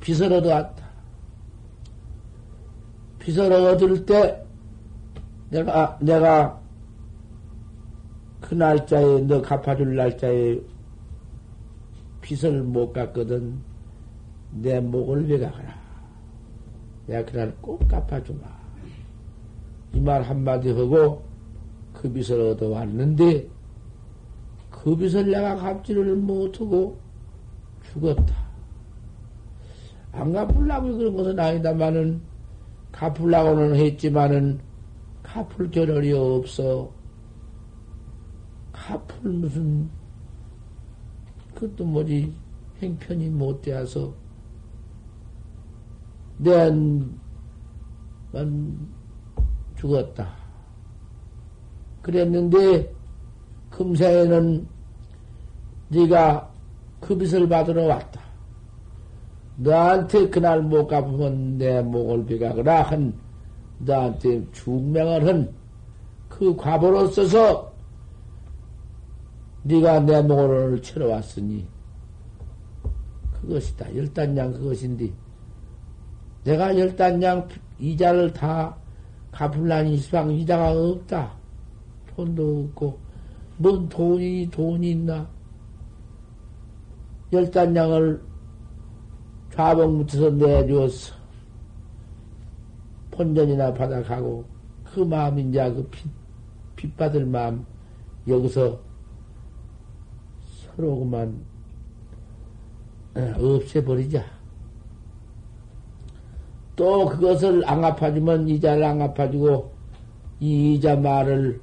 빚을 0.00 0.32
얻어왔다. 0.32 0.84
빚을 3.18 3.52
얻을 3.52 4.04
때 4.04 4.44
내가, 5.50 5.98
내가 6.00 6.60
그 8.40 8.54
날짜에, 8.54 9.20
너 9.22 9.40
갚아줄 9.40 9.96
날짜에 9.96 10.60
빚을 12.20 12.62
못 12.62 12.92
갚거든. 12.92 13.58
내 14.50 14.80
목을 14.80 15.26
베가거라. 15.26 15.74
내가 17.06 17.30
그날 17.30 17.54
꼭 17.60 17.86
갚아주마. 17.88 18.54
이 19.94 20.00
말 20.00 20.22
한마디 20.22 20.70
하고 20.72 21.22
그 21.92 22.12
빚을 22.12 22.40
얻어왔는데 22.52 23.48
그 24.84 24.94
빚을 24.94 25.30
내가 25.30 25.56
갚지를 25.56 26.14
못하고 26.14 26.98
죽었다. 27.90 28.34
안 30.12 30.30
갚으려고 30.30 30.98
그런 30.98 31.16
것은 31.16 31.40
아니다마는 31.40 32.20
갚으려고는 32.92 33.76
했지만은 33.76 34.60
갚을 35.22 35.70
겨를이 35.70 36.12
없어. 36.12 36.92
갚을 38.72 39.30
무슨 39.30 39.88
그것도 41.54 41.86
뭐지 41.86 42.34
행편이 42.82 43.30
못 43.30 43.62
되어서 43.62 44.12
내만 46.36 47.18
죽었다. 49.76 50.34
그랬는데 52.02 52.94
금세에는 53.70 54.73
네가 55.88 56.50
그 57.00 57.16
빚을 57.16 57.48
받으러 57.48 57.84
왔다. 57.84 58.20
너한테 59.56 60.28
그날 60.30 60.62
못 60.62 60.86
갚으면 60.86 61.58
내 61.58 61.80
목을 61.82 62.26
베가거라 62.26 62.82
한 62.82 63.14
너한테 63.78 64.50
증명을 64.52 65.26
한 65.26 65.64
그 66.38 66.56
과보로 66.56 67.06
써서 67.08 67.72
네가 69.62 70.00
내 70.00 70.20
노를 70.20 70.82
치러 70.82 71.08
왔으니 71.08 71.66
그것이다. 73.32 73.94
열단량 73.96 74.52
그것인데 74.52 75.12
내가 76.42 76.76
열단량 76.76 77.48
이자를 77.78 78.32
다 78.32 78.76
갚을라니 79.30 79.96
시방 79.98 80.32
이자가 80.32 80.72
없다. 80.72 81.32
돈도 82.16 82.68
없고 82.70 82.98
뭔 83.58 83.88
돈이 83.88 84.50
돈이 84.50 84.90
있나? 84.90 85.28
열단량을 87.34 88.22
좌봉부터서 89.50 90.30
내주었어. 90.30 91.14
본전이나 93.10 93.72
받아가고 93.74 94.44
그 94.84 95.00
마음 95.00 95.38
이제 95.38 95.72
그 95.72 95.86
빚, 95.90 96.10
빚받을 96.76 97.26
마음 97.26 97.64
여기서 98.26 98.80
서로 100.44 100.98
그만 100.98 101.44
어, 103.14 103.34
없애버리자. 103.38 104.24
또 106.74 107.06
그것을 107.06 107.62
안 107.68 107.80
갚아주면 107.80 108.48
이자를 108.48 108.82
안 108.82 108.98
갚아주고 108.98 109.72
이 110.40 110.74
이자 110.74 110.96
말을 110.96 111.60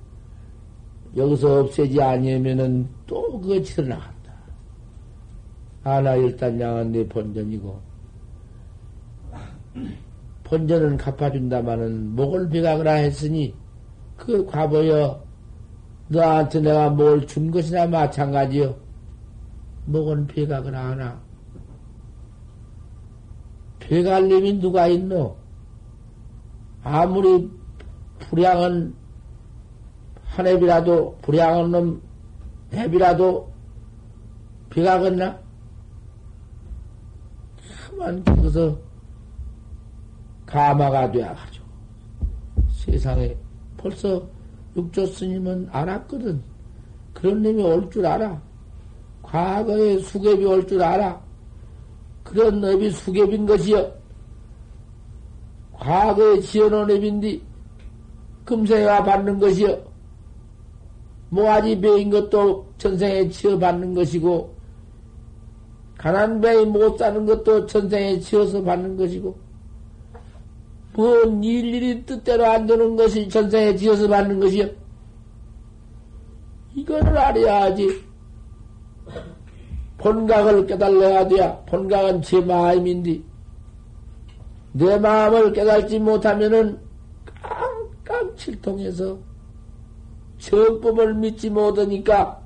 여기서 1.18 1.62
없애지 1.62 2.02
아니면은 2.02 2.88
또 3.06 3.40
그거 3.42 3.62
치러 3.62 3.88
나간다. 3.88 4.11
아나 5.84 6.16
일단 6.16 6.60
양은 6.60 6.92
내 6.92 7.08
본전이고 7.08 7.80
본전은 10.44 10.98
갚아준다마는 10.98 12.16
목을 12.16 12.50
비가거라 12.50 12.94
했으니 12.94 13.56
그 14.18 14.46
과보여 14.46 15.24
너한테 16.10 16.60
내가 16.60 16.90
뭘 16.90 17.26
준 17.26 17.50
것이나 17.50 17.88
마찬가지요. 17.88 18.76
목은 19.86 20.28
비가거라 20.28 20.88
하나. 20.90 21.22
배갈 23.80 24.28
놈이 24.28 24.60
누가 24.60 24.88
있노? 24.88 25.38
아무리 26.84 27.50
불량은 28.20 28.94
한 30.26 30.48
앱이라도, 30.48 31.18
불량한 31.22 31.72
놈 31.72 32.02
앱이라도 32.74 33.52
배가겠나? 34.70 35.41
그만 38.02 38.24
거기서 38.24 38.76
가마가 40.48 41.12
되어가지고 41.12 41.66
세상에 42.72 43.38
벌써 43.78 44.28
육조 44.76 45.06
스님은 45.06 45.70
알았거든. 45.72 46.42
그런 47.14 47.44
놈이 47.44 47.62
올 47.62 47.90
줄 47.92 48.06
알아. 48.06 48.42
과거에 49.22 49.98
수갭이 49.98 50.50
올 50.50 50.66
줄 50.66 50.82
알아. 50.82 51.22
그런 52.24 52.60
놈이 52.60 52.90
수갭인 52.90 53.48
것이여. 53.48 53.94
과거에 55.74 56.40
지어놓은 56.40 56.88
놈인데 56.88 57.40
금생에와 58.46 59.04
받는 59.04 59.38
것이여. 59.40 59.68
뭐 61.30 61.44
모아지 61.44 61.80
배인 61.80 62.10
것도 62.10 62.68
전생에 62.78 63.30
지어받는 63.30 63.94
것이고 63.94 64.61
가난 66.02 66.42
배에 66.42 66.66
못 66.66 66.98
사는 66.98 67.24
것도 67.28 67.68
전생에 67.68 68.20
지어서 68.20 68.64
받는 68.64 68.98
것이고 68.98 69.38
뭔 70.94 71.44
일일이 71.44 72.04
뜻대로 72.08 72.44
안 72.48 72.66
되는 72.66 72.96
것이 72.96 73.30
전생에 73.30 73.76
지어서 73.76 74.08
받는 74.08 74.40
것이여. 74.40 74.68
이거를 76.74 77.18
알아야지. 77.18 78.04
본각을 80.00 80.66
깨달아야 80.66 81.28
돼야. 81.28 81.56
본각은 81.60 82.24
제 82.24 82.42
마음인데, 82.42 83.22
내 84.74 84.98
마음을 84.98 85.54
깨달지 85.54 86.00
못하면은 86.00 86.80
깡깡 88.04 88.36
칠통해서 88.36 89.18
정법을 90.40 91.14
믿지 91.14 91.50
못하니까 91.50 92.42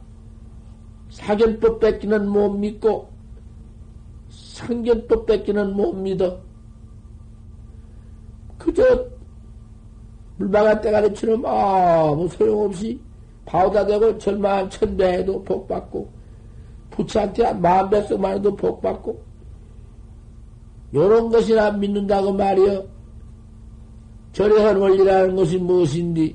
사견법 1.10 1.80
뺏기는 1.80 2.28
못 2.28 2.50
믿고 2.50 3.15
상견법 4.56 5.26
뺏기는 5.26 5.76
못 5.76 5.92
믿어. 5.92 6.40
그저 8.58 9.06
물방아 10.38 10.80
때가리처럼 10.80 11.46
아무 11.46 12.26
소용없이 12.30 13.02
바우다 13.46 13.86
되고 13.86 14.18
절만 14.18 14.70
천배해도 14.70 15.44
복받고 15.44 16.10
부처한테 16.90 17.44
백성만 17.90 18.36
해도 18.38 18.56
복받고 18.56 19.22
요런 20.94 21.30
것이나 21.32 21.72
믿는다고 21.72 22.32
말이여 22.32 22.86
절에한 24.32 24.78
원리라는 24.78 25.36
것이 25.36 25.58
무엇인지 25.58 26.34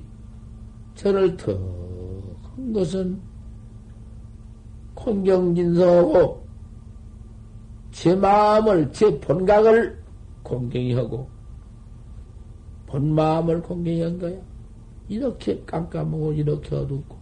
절을 0.94 1.38
턱한 1.38 2.72
것은 2.74 3.18
콘경진서하고 4.94 6.39
제 7.90 8.14
마음을 8.14 8.90
제 8.92 9.18
본각을 9.20 9.98
공경히 10.42 10.94
하고 10.94 11.28
본 12.86 13.14
마음을 13.14 13.62
공경히 13.62 14.02
한 14.02 14.18
거야. 14.18 14.36
이렇게 15.08 15.60
깜깜하고 15.64 16.32
이렇게 16.32 16.74
어둡고 16.74 17.18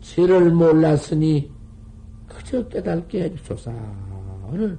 죄를 0.00 0.50
몰랐으니 0.50 1.50
그저 2.26 2.66
깨닫게 2.68 3.24
해주소서. 3.24 3.72
오늘 4.50 4.78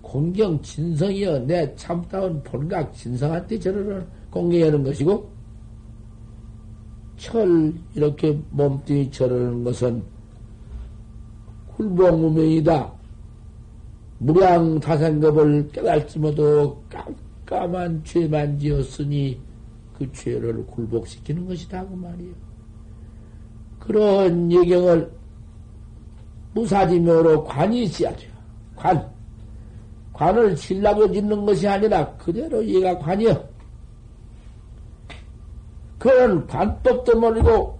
공경 0.00 0.60
진성이여 0.60 1.40
내 1.40 1.74
참다운 1.74 2.42
본각 2.42 2.92
진성한테 2.92 3.58
저를 3.58 4.06
공경하는 4.30 4.82
것이고 4.84 5.30
철 7.16 7.72
이렇게 7.94 8.38
몸뚱이 8.50 9.10
절하는 9.10 9.64
것은 9.64 10.02
굴복무명이다. 11.76 12.92
무량타생급을 14.18 15.68
깨달지 15.72 16.18
못하고 16.18 16.82
깜깜한 16.88 18.04
죄만 18.04 18.58
지었으니 18.58 19.40
그 19.98 20.10
죄를 20.12 20.64
굴복시키는 20.66 21.46
것이다 21.46 21.86
그 21.86 21.94
말이요. 21.94 22.32
그런 23.80 24.50
예경을 24.52 25.10
무사지묘로 26.54 27.44
관이 27.44 27.88
돼요. 27.88 28.30
관. 28.76 29.10
관을 30.12 30.54
질라고 30.54 31.10
짓는 31.10 31.44
것이 31.44 31.66
아니라 31.66 32.14
그대로 32.16 32.64
얘가 32.64 32.98
관이요. 32.98 33.48
그런 35.98 36.46
관법도 36.46 37.18
모르고 37.18 37.78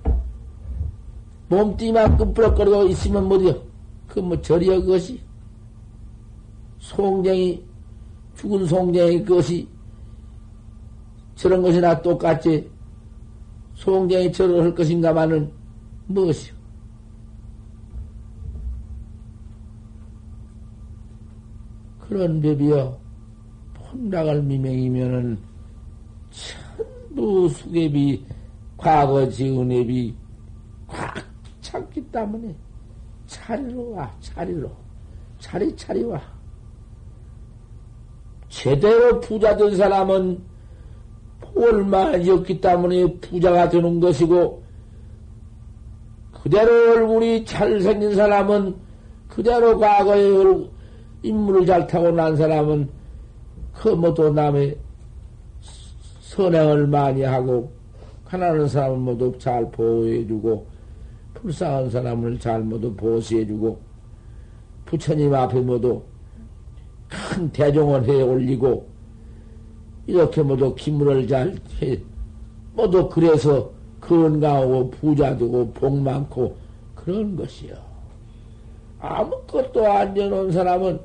몸뚱이만 1.49 2.17
끔부럭거리고 2.17 2.85
있으면 2.85 3.29
뭐디요? 3.29 3.72
그 4.13 4.21
뭐 4.21 4.39
절이여 4.43 4.81
그것이 4.81 5.19
송쟁이 6.81 7.65
죽은 8.35 8.67
송쟁이 8.67 9.25
그것이 9.25 9.67
저런 11.35 11.63
것이나 11.63 12.03
똑같이 12.03 12.71
송쟁이 13.73 14.31
절을 14.31 14.65
할 14.65 14.75
것인가마는 14.75 15.51
무엇이요? 16.09 16.55
그런 22.01 22.43
법이여 22.43 23.01
혼락을 23.79 24.43
미명이면은 24.43 25.39
수ገብ이 27.51 28.27
과거 28.77 29.27
지은 29.27 29.73
앱이 29.73 30.15
꽉 30.87 31.15
찼기 31.63 32.03
때문에 32.11 32.55
차리로 33.43 33.93
와 33.93 34.11
차리로 34.21 34.71
차리 35.41 35.75
차리 35.75 36.05
와 36.05 36.21
제대로 38.49 39.19
부자 39.21 39.57
된 39.57 39.75
사람은 39.77 40.41
얼마였기 41.57 42.61
때문에 42.61 43.19
부자가 43.21 43.69
되는 43.69 43.99
것이고 43.99 44.63
그대로 46.33 46.93
얼굴이 46.93 47.45
잘생긴 47.45 48.15
사람은 48.15 48.77
그대로 49.29 49.79
과거에 49.79 50.69
인물을 51.23 51.67
잘 51.67 51.87
타고 51.87 52.11
난 52.11 52.37
사람은 52.37 52.89
그 53.75 53.89
모두 53.89 54.31
남의 54.31 54.79
선행을 56.21 56.87
많이 56.87 57.23
하고 57.23 57.73
가난한 58.25 58.69
사람은 58.69 59.01
모두 59.01 59.37
잘 59.39 59.69
보호해주고 59.71 60.72
불쌍한 61.35 61.91
사람을 61.91 62.39
잘 62.39 62.61
모두 62.61 62.95
보수해주고 62.95 63.81
부처님 64.87 65.35
앞에 65.35 65.61
모두 65.61 66.03
큰 67.09 67.51
대종을 67.51 68.05
해 68.09 68.23
올리고 68.23 68.89
이렇게 70.07 70.43
모두 70.43 70.75
기물을 70.75 71.27
잘 71.29 71.57
해, 71.81 71.99
뭐도 72.75 73.09
그래서 73.09 73.71
건강하고 74.01 74.91
부자 74.91 75.37
되고 75.37 75.71
복 75.73 75.97
많고 75.99 76.57
그런 76.95 77.37
것이요. 77.37 77.75
아무것도 78.99 79.87
안 79.91 80.15
지어놓은 80.15 80.53
사람은 80.53 81.01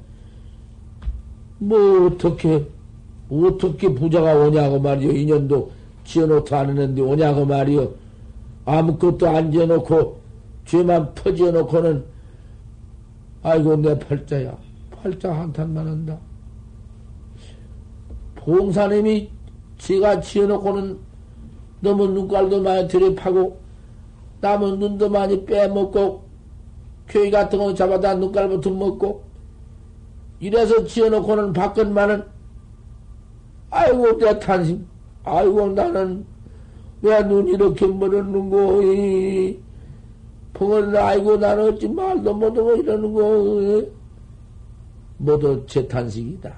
뭐 1.60 2.06
어떻게 2.08 2.66
어떻게 3.30 3.94
부자가 3.94 4.36
오냐고 4.36 4.80
말이요. 4.80 5.12
인연도 5.12 5.72
지어놓다 6.04 6.60
않았는데 6.60 7.02
오냐고 7.02 7.46
말이요. 7.46 8.07
아무것도 8.68 9.30
안 9.30 9.50
지어놓고 9.50 10.20
죄만 10.66 11.16
퍼지어놓고는 11.16 12.04
아이고 13.42 13.78
내 13.78 13.98
팔자야. 13.98 14.58
팔자 14.92 15.34
한탄만 15.34 15.88
한다. 15.88 16.18
봉사님이 18.36 19.30
지가 19.78 20.20
지어놓고는 20.20 21.00
너무 21.80 22.08
눈깔도 22.08 22.62
많이 22.62 22.88
들이파고 22.90 23.58
남은 24.42 24.80
눈도 24.80 25.10
많이 25.10 25.46
빼먹고 25.46 26.24
교회 27.08 27.30
같은 27.30 27.58
거 27.60 27.74
잡아다 27.74 28.16
눈깔부터 28.16 28.70
먹고 28.72 29.24
이래서 30.42 30.84
지어놓고는 30.84 31.54
밖은만은 31.54 32.24
아이고 33.70 34.18
내 34.18 34.38
탄심 34.40 34.86
아이고 35.24 35.68
나는 35.70 36.26
왜 37.02 37.22
눈 37.24 37.48
이렇게 37.48 37.86
멀었는 37.88 38.50
거 38.50 38.82
펑을 40.54 40.98
아이고 40.98 41.38
나는 41.38 41.74
어찌 41.74 41.88
말도 41.88 42.34
못하고 42.34 42.76
이러는 42.76 43.14
거 43.14 43.98
모두 45.18 45.64
제 45.68 45.88
탄식이다. 45.88 46.56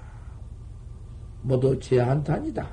모두 1.41 1.77
제 1.79 1.99
한탄이다. 1.99 2.67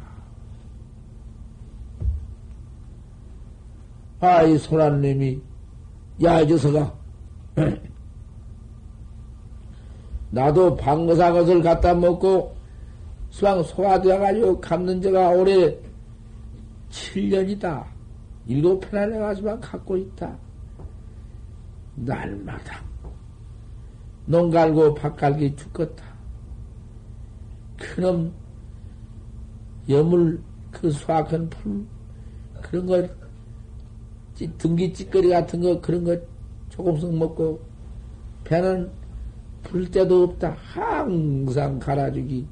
아, 4.19 4.43
이 4.43 4.59
소란님이, 4.59 5.41
야, 6.25 6.41
이 6.41 6.47
녀석아. 6.47 6.93
나도 10.31 10.75
방거사 10.77 11.33
것을 11.33 11.63
갖다 11.63 11.95
먹고, 11.95 12.57
수왕 13.31 13.63
소화되어가지고 13.63 14.61
갚는 14.61 15.03
지가 15.03 15.31
올해 15.31 15.77
7년이다. 16.97 17.85
일곱 18.47 18.81
편안에 18.81 19.19
가지만 19.19 19.61
갖고 19.61 19.97
있다. 19.97 20.37
날마다. 21.95 22.83
농 24.25 24.51
갈고 24.51 24.95
밭 24.95 25.17
갈기 25.17 25.55
죽겠다. 25.57 26.05
그놈, 27.79 28.33
여물, 29.89 30.43
그 30.71 30.91
수확한 30.91 31.49
풀, 31.51 31.85
그런 32.63 32.87
걸 32.87 33.17
등기 34.59 34.93
찌꺼리 34.93 35.29
같은 35.29 35.61
거 35.61 35.81
그런 35.81 36.05
거 36.05 36.17
조금씩 36.71 37.15
먹고 37.15 37.61
배는 38.45 38.91
불 39.63 39.91
때도 39.91 40.25
없다. 40.25 40.57
항상 40.59 41.79
갈아주기. 41.79 42.47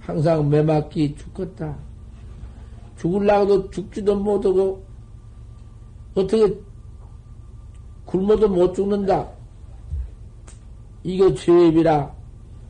항상 0.00 0.48
매맞기 0.48 1.16
죽겠다. 1.16 1.85
죽을라고도 2.96 3.70
죽지도 3.70 4.16
못하고 4.16 4.84
어떻게 6.14 6.58
굶어도 8.04 8.48
못 8.48 8.72
죽는다. 8.74 9.28
이거 11.02 11.32
죄입이라 11.34 12.14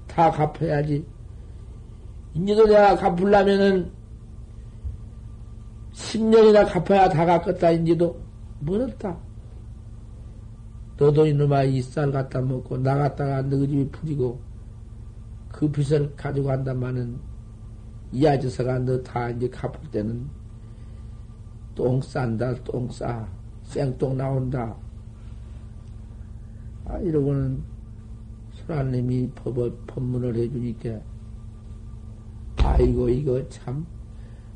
다 0.09 0.31
갚아야지. 0.31 1.07
이제도 2.35 2.67
내가 2.67 2.97
갚으려면은 2.97 3.91
10년이나 5.93 6.71
갚아야 6.71 7.09
다 7.09 7.25
갚겠다, 7.25 7.71
인지도. 7.71 8.19
멀었다. 8.61 9.17
너도 10.99 11.27
이놈아 11.27 11.65
이 11.65 11.81
쌀 11.83 12.11
갖다 12.11 12.41
먹고 12.41 12.79
나갔다가 12.79 13.43
너희 13.43 13.69
집이 13.69 13.91
풀리고 13.91 14.41
그 15.53 15.71
빚을 15.71 16.15
가지고 16.17 16.47
간다마는 16.49 17.19
이 18.13 18.27
아저씨가 18.27 18.79
너 18.81 19.03
다 19.03 19.29
이제 19.31 19.49
갚을 19.49 19.79
때는 19.91 20.29
똥 21.75 22.01
싼다, 22.01 22.55
똥 22.65 22.89
싸. 22.91 23.27
생똥 23.65 24.17
나온다. 24.17 24.75
아, 26.87 26.97
이러고는 26.99 27.63
소라님이 28.53 29.29
법, 29.35 29.57
법문을 29.87 30.37
해주니까 30.37 31.01
아이고, 32.59 33.09
이거 33.09 33.49
참 33.49 33.85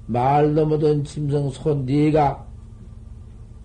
말도 0.06 0.66
못한 0.66 1.02
짐승 1.04 1.50
손 1.50 1.84
네가 1.84 2.46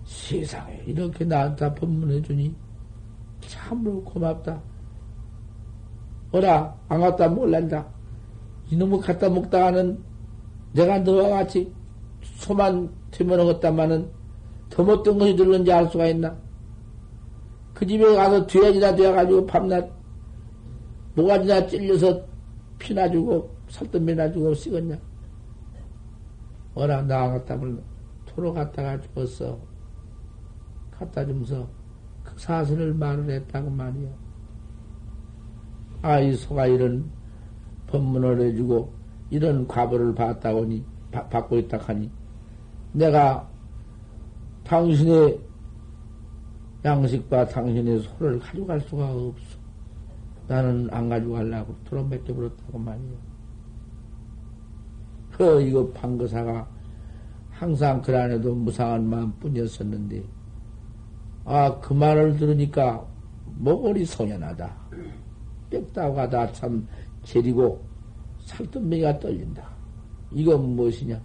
세상에 0.03 0.83
이렇게 0.85 1.25
나한테 1.25 1.73
법문해주니 1.75 2.55
참으로 3.41 4.03
고맙다. 4.03 4.61
어라 6.31 6.75
안 6.89 6.99
갔다 7.01 7.27
몰란다. 7.27 7.94
이놈을 8.71 8.99
갖다 8.99 9.29
먹다가는 9.29 9.99
내가 10.73 10.99
너와 10.99 11.29
같이 11.29 11.73
소만 12.21 12.89
되면먹었다마는 13.11 14.09
더 14.69 14.83
못된 14.83 15.17
것이 15.17 15.35
들는지 15.35 15.71
알 15.71 15.89
수가 15.89 16.07
있나? 16.07 16.35
그 17.73 17.85
집에 17.85 18.15
가서 18.15 18.45
뒤에지나 18.47 18.95
되어가지고 18.95 19.45
밤낮 19.45 19.89
모가지나 21.15 21.67
찔려서 21.67 22.25
피나 22.79 23.09
주고 23.09 23.55
살점이나 23.69 24.31
주고 24.31 24.51
쓰겄냐? 24.51 24.99
워낙 26.73 27.05
나갔다면 27.05 27.81
토로 28.25 28.53
갖다가 28.53 28.99
줬어. 29.13 29.57
갖다 30.91 31.25
주면서 31.25 31.67
그 32.23 32.33
사슬을 32.37 32.93
말을 32.93 33.29
했다고 33.29 33.69
말이야. 33.69 34.09
아, 36.01 36.19
이 36.19 36.33
소가 36.35 36.67
이런 36.67 37.09
법문을 37.95 38.41
해주고 38.41 38.93
이런 39.29 39.67
과보를 39.67 40.13
받다 40.13 40.53
오니, 40.53 40.83
받고 41.11 41.57
있다 41.57 41.77
하니 41.77 42.09
내가 42.91 43.47
당신의 44.63 45.39
양식과 46.83 47.47
당신의 47.47 47.99
소를 47.99 48.39
가져갈 48.39 48.79
수가 48.81 49.11
없어. 49.11 49.57
나는 50.47 50.87
안 50.91 51.09
가져가려고 51.09 51.75
토로 51.85 52.03
맡겨버렸다고 52.03 52.77
말이야. 52.77 53.17
그, 55.31 55.61
이거 55.61 55.87
판거사가 55.91 56.67
항상 57.49 58.01
그 58.01 58.15
안에도 58.15 58.53
무상한 58.53 59.09
마음뿐이었었는데, 59.09 60.23
아, 61.45 61.79
그 61.79 61.93
말을 61.93 62.37
들으니까 62.37 63.05
목걸이 63.57 64.05
소연하다. 64.05 64.71
빽다가다 65.69 66.51
참 66.51 66.87
제리고 67.25 67.83
살점매가 68.39 69.19
떨린다. 69.19 69.67
이건 70.31 70.75
무엇이냐? 70.75 71.21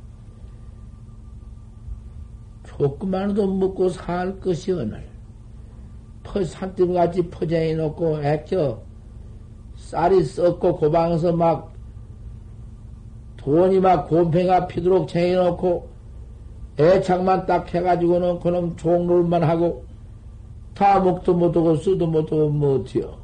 조그만도 2.65 3.47
먹고 3.47 3.89
살 3.91 4.41
것이 4.41 4.73
오늘. 4.73 5.09
퍼, 6.23 6.43
산뜸같이 6.43 7.23
포장해 7.29 7.75
놓고 7.75 8.23
애껴 8.23 8.81
쌀이 9.77 10.23
썩고 10.25 10.77
고방에서 10.77 11.33
막 11.33 11.73
돈이 13.37 13.81
막 13.81 14.09
곰팽아 14.09 14.67
피도록 14.67 15.09
쟁여놓고 15.09 15.89
애착만 16.79 17.47
딱 17.47 17.73
해가지고는 17.75 18.39
그놈 18.41 18.77
종놀만 18.77 19.43
하고 19.43 19.85
다 20.75 21.01
먹도 21.01 21.35
못하고 21.35 21.77
쓰도 21.77 22.07
못하고 22.07 22.49
뭐 22.49 22.81
어때요? 22.81 23.20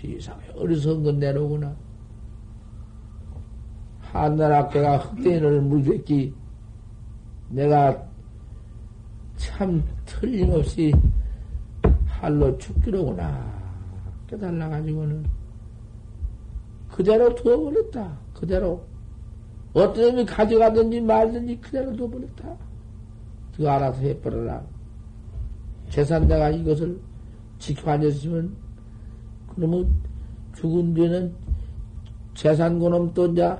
세상에 0.00 0.42
어리석은 0.56 1.02
건 1.02 1.18
내놓구나. 1.18 1.74
한나라께가 4.00 4.98
흑대인을 4.98 5.60
물겠기 5.62 6.34
내가 7.48 8.06
참 9.36 9.82
틀림없이 10.04 10.92
할로 12.06 12.56
죽기로구나 12.56 13.56
깨달아가지고는 14.28 15.26
그대로 16.90 17.34
두어버렸다. 17.34 18.18
그대로 18.34 18.84
어떤 19.74 20.14
놈이 20.14 20.24
가져가든지 20.24 21.00
말든지 21.02 21.60
그대로 21.60 21.94
둬버렸다. 21.94 22.56
그거 23.54 23.70
알아서 23.70 24.00
해버려라. 24.00 24.64
재산 25.90 26.26
내가 26.26 26.48
이것을 26.48 26.98
지켜 27.58 27.90
앉았으면 27.90 28.56
그러면 29.56 29.92
죽은 30.54 30.94
뒤에는 30.94 31.34
재산 32.34 32.78
그놈 32.78 33.12
또 33.12 33.26
이제 33.26 33.56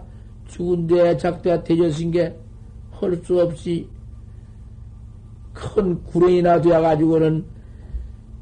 죽은 0.48 0.86
뒤에 0.86 1.16
작대가 1.16 1.62
되졌은 1.64 2.10
게 2.12 2.46
할 3.00 3.22
수 3.22 3.40
없이 3.40 3.86
큰 5.52 6.02
구렁이나 6.04 6.60
되어가지고는 6.60 7.44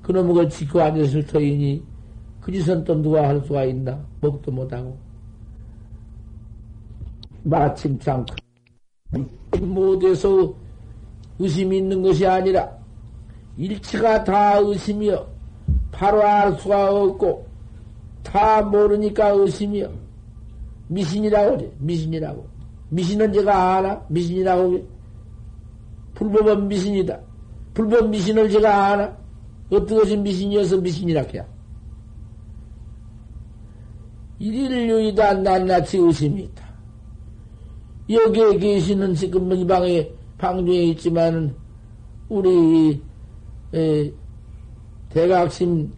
그놈을 0.02 0.34
그 0.34 0.48
지켜 0.48 0.80
앉았을 0.80 1.26
터이니 1.26 1.82
그 2.40 2.52
짓은 2.52 2.84
또 2.84 3.00
누가 3.00 3.26
할 3.28 3.40
수가 3.40 3.64
있나? 3.64 4.04
먹도 4.20 4.52
못하고. 4.52 4.96
마침 7.42 7.98
참 7.98 8.24
못해서 9.60 10.54
의심이 11.38 11.78
있는 11.78 12.02
것이 12.02 12.26
아니라 12.26 12.70
일체가 13.56 14.24
다 14.24 14.58
의심이여 14.58 15.33
바로 15.94 16.22
알 16.22 16.58
수가 16.58 16.92
없고 16.92 17.46
다 18.24 18.62
모르니까 18.62 19.28
의심이여 19.28 19.92
미신이라고 20.88 21.56
그래 21.56 21.70
미신이라고. 21.78 22.46
미신은 22.90 23.32
제가 23.32 23.76
아나? 23.76 24.04
미신이라고 24.08 24.86
불법은 26.14 26.68
미신이다. 26.68 27.20
불법 27.72 28.08
미신을 28.08 28.50
제가 28.50 28.92
아나? 28.92 29.16
어떤 29.70 29.98
것이 29.98 30.16
미신이어서 30.16 30.78
미신이라 30.78 31.22
해야? 31.32 31.46
일일유이다 34.38 35.34
낱낱이 35.34 35.98
의심이 35.98 36.42
있다. 36.42 36.64
여기에 38.10 38.58
계시는 38.58 39.14
지금 39.14 39.50
이 39.52 39.66
방에 39.66 40.10
방중에 40.38 40.82
있지만은 40.90 41.54
우리 42.28 43.00
에, 43.72 44.12
대각심 45.14 45.92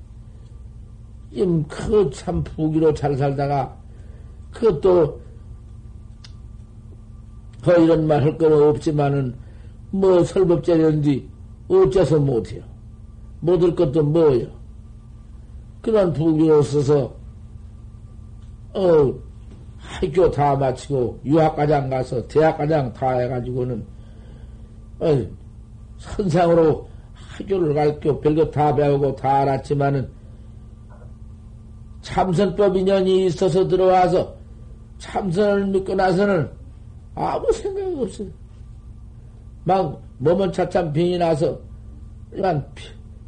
임그참 1.32 2.44
부기로 2.44 2.92
잘 2.92 3.16
살다가 3.16 3.74
그것도 4.52 5.20
그 7.62 7.72
이런 7.82 8.06
말할건 8.06 8.52
없지만은 8.52 9.34
뭐 9.90 10.22
설법자였는데 10.22 11.24
어째서 11.68 12.20
못해요. 12.20 12.62
못할 13.40 13.74
것도 13.74 14.04
뭐요. 14.04 14.48
그런 15.80 16.12
부기로 16.12 16.62
써서 16.62 17.14
어 18.74 19.14
학교 19.78 20.30
다 20.30 20.54
마치고 20.56 21.20
유학과장 21.24 21.88
가서 21.88 22.26
대학과장 22.28 22.92
다 22.92 23.12
해가지고는 23.12 23.84
어, 25.00 25.26
선상으로 25.96 26.85
학교를 27.36 27.74
갈교 27.74 28.20
별거 28.20 28.50
다 28.50 28.74
배우고 28.74 29.14
다 29.16 29.40
알았지만은 29.40 30.08
참선법 32.00 32.76
인연이 32.76 33.26
있어서 33.26 33.66
들어와서 33.66 34.34
참선을 34.98 35.66
믿고 35.66 35.94
나서는 35.94 36.50
아무 37.14 37.50
생각이 37.52 38.02
없어요. 38.02 38.28
막 39.64 40.02
몸은 40.18 40.52
차참 40.52 40.92
병이 40.92 41.18
나서 41.18 41.58
한 42.40 42.64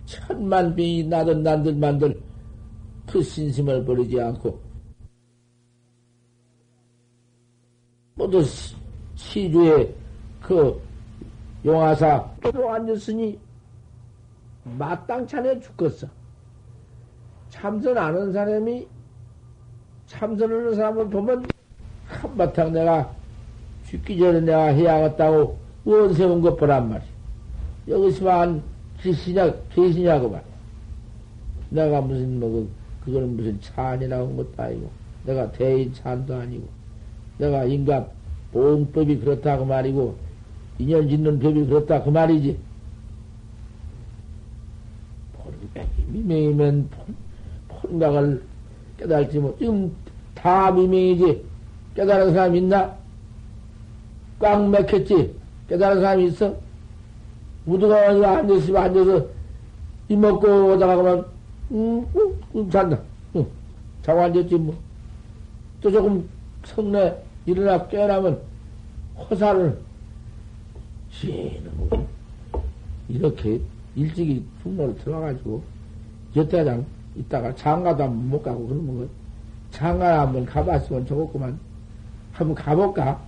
천만 0.07 0.75
병이 0.75 1.05
나던 1.05 1.43
난들만들 1.43 2.21
그 3.07 3.23
신심을 3.23 3.85
버리지 3.85 4.21
않고 4.21 4.59
모두 8.15 8.43
시주에 9.17 9.95
그 10.41 10.81
용화사 11.65 12.31
또 12.53 12.71
앉았으니 12.71 13.39
마땅찮에 14.77 15.61
죽겠어. 15.61 16.07
참선 17.49 17.97
아는 17.97 18.33
사람이 18.33 18.87
참선하는 20.07 20.75
사람을 20.75 21.11
보면 21.11 21.53
한바탕 22.07 22.73
내가 22.73 23.14
죽기 23.85 24.19
전에 24.19 24.41
내가 24.41 24.64
해야겠다고 24.66 25.59
원세운 25.85 26.41
것 26.43 26.57
보란 26.57 26.89
말이야. 26.89 27.09
여기서만 27.89 28.62
귀신이냐, 29.01 29.53
귀신이냐고 29.75 30.29
말이야. 30.29 30.49
내가 31.71 32.01
무슨, 32.01 32.41
뭐, 32.41 32.51
그, 32.51 32.71
그거는 33.05 33.37
무슨 33.37 33.61
찬이라고 33.61 34.27
한 34.27 34.37
것도 34.37 34.53
아니고, 34.57 34.91
내가 35.25 35.51
대인 35.53 35.93
찬도 35.93 36.35
아니고, 36.35 36.69
내가 37.39 37.64
인간 37.64 38.07
보험법이 38.53 39.21
그렇다고 39.21 39.64
말이고, 39.64 40.16
인연 40.79 41.09
짓는 41.09 41.39
법이 41.39 41.66
그렇다 41.66 42.03
그 42.03 42.11
말이지. 42.11 42.59
미명이면 46.09 46.89
폰각을 47.69 48.43
깨달지 48.99 49.39
뭐 49.39 49.55
지금 49.59 49.95
다 50.35 50.71
미명이지 50.71 51.45
깨달은 51.95 52.33
사람 52.33 52.57
있나? 52.57 52.97
꽉 54.39 54.63
막혔지 54.69 55.35
깨달은 55.69 56.01
사람이 56.01 56.27
있어? 56.27 56.57
무드가 57.65 58.09
앉아서 58.09 58.79
앉아서 58.79 59.27
이 60.09 60.17
먹고 60.17 60.73
오다가 60.73 60.97
그만 60.97 61.25
음, 61.71 62.07
음, 62.17 62.41
음 62.55 62.71
잔다. 62.71 62.99
음, 63.37 63.47
자고 64.03 64.23
앉았지 64.23 64.55
뭐. 64.57 64.75
또 65.81 65.91
조금 65.91 66.29
성내 66.65 67.15
일어나 67.47 67.87
깨어나면 67.87 68.41
호사를 69.17 69.79
시는 71.11 72.07
이렇게 73.09 73.61
일찍이 73.97 74.45
풍로를 74.63 74.97
들어가가지고 74.99 75.63
여태장 76.39 76.84
있다가 77.16 77.55
장가도 77.55 78.05
한번 78.05 78.30
못 78.30 78.43
가고 78.43 78.66
그러면 78.66 78.99
그 78.99 79.11
장가 79.70 80.20
한번 80.20 80.47
가봤으면 80.47 81.07
좋겠구만 81.07 81.59
한번 82.32 82.55
가볼까? 82.55 83.20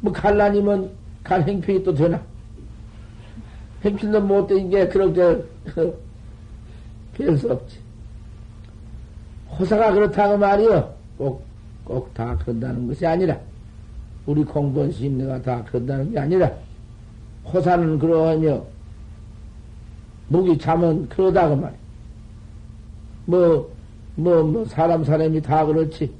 뭐 0.00 0.12
갈라니면 0.12 0.90
갈 1.22 1.42
행편이 1.42 1.84
또 1.84 1.94
되나? 1.94 2.20
행편도 3.84 4.20
못 4.22 4.46
되는 4.46 4.70
게 4.70 4.88
그렇게 4.88 5.44
별수 7.14 7.52
없지. 7.52 7.78
호사가 9.58 9.92
그렇다고 9.92 10.38
말이요. 10.38 10.94
꼭, 11.18 11.44
꼭 11.84 12.12
다 12.14 12.36
그런다는 12.38 12.88
것이 12.88 13.06
아니라, 13.06 13.38
우리 14.24 14.42
공돈 14.44 14.90
심리가 14.92 15.40
다 15.42 15.62
그런다는 15.64 16.10
게 16.10 16.18
아니라, 16.18 16.50
호사는 17.44 17.98
그러하며, 17.98 18.64
목이 20.28 20.56
잠은 20.58 21.08
그러다고 21.08 21.56
말이야. 21.56 21.81
뭐, 23.32 23.70
뭐, 24.14 24.42
뭐, 24.42 24.64
사람, 24.66 25.02
사람이 25.02 25.40
다 25.40 25.64
그렇지. 25.64 26.12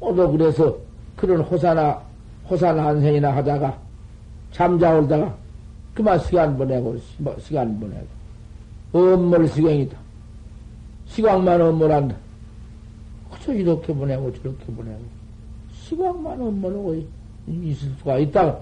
오도 0.00 0.30
그래서 0.32 0.76
그런 1.16 1.40
호사나, 1.40 2.02
호사나 2.50 2.88
한생이나 2.88 3.34
하다가 3.34 3.78
잠자올다가 4.52 5.34
그만 5.94 6.18
시간 6.18 6.58
보내고, 6.58 6.98
뭐, 7.16 7.34
시간 7.40 7.80
보내고. 7.80 8.06
업물 8.92 9.48
시경이다. 9.48 9.96
시광만 11.06 11.62
업무란다. 11.62 12.14
그저 13.32 13.54
이렇게 13.54 13.94
보내고 13.94 14.30
저렇게 14.34 14.66
보내고. 14.66 15.00
시광만 15.72 16.38
업무라고 16.38 17.02
있을 17.48 17.88
수가 17.98 18.18
있다. 18.18 18.58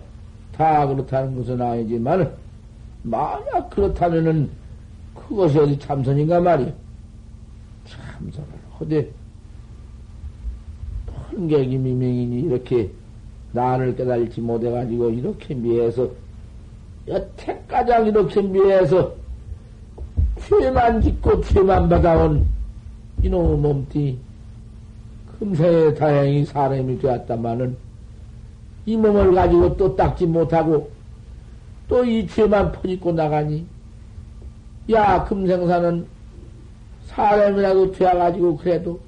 다 0.57 0.87
그렇다는 0.87 1.35
것은 1.35 1.61
아니지만, 1.61 2.33
만약 3.03 3.69
그렇다면은, 3.71 4.49
그것이 5.15 5.59
어디 5.59 5.77
참선인가 5.77 6.41
말이야. 6.41 6.84
참선을 7.87 8.49
하되, 8.79 9.11
판객이 11.07 11.77
미명이니 11.79 12.41
이렇게 12.43 12.91
나를 13.53 13.95
깨달지 13.97 14.41
못해가지고 14.41 15.11
이렇게 15.11 15.55
미해서, 15.55 16.09
여태까지 17.07 18.09
이렇게 18.09 18.43
미해서, 18.43 19.15
죄만 20.41 21.01
짓고 21.03 21.41
죄만 21.43 21.89
받아온 21.89 22.47
이놈의 23.23 23.59
몸띠, 23.59 24.19
금세에 25.39 25.95
다행히 25.95 26.45
사람이 26.45 26.99
되었다마는, 26.99 27.77
이 28.87 28.97
몸을 28.97 29.35
가지고 29.35 29.77
또 29.77 29.95
닦지 29.97 30.27
못하고, 30.27 30.91
또 31.89 32.05
이 32.05 32.27
죄만 32.27 32.73
퍼짓고 32.73 33.13
나가니, 33.13 33.67
야, 34.91 35.25
금생사는 35.25 36.14
사람이라도 37.15 37.93
되어가지고 37.93 38.57
그래도 38.57 39.01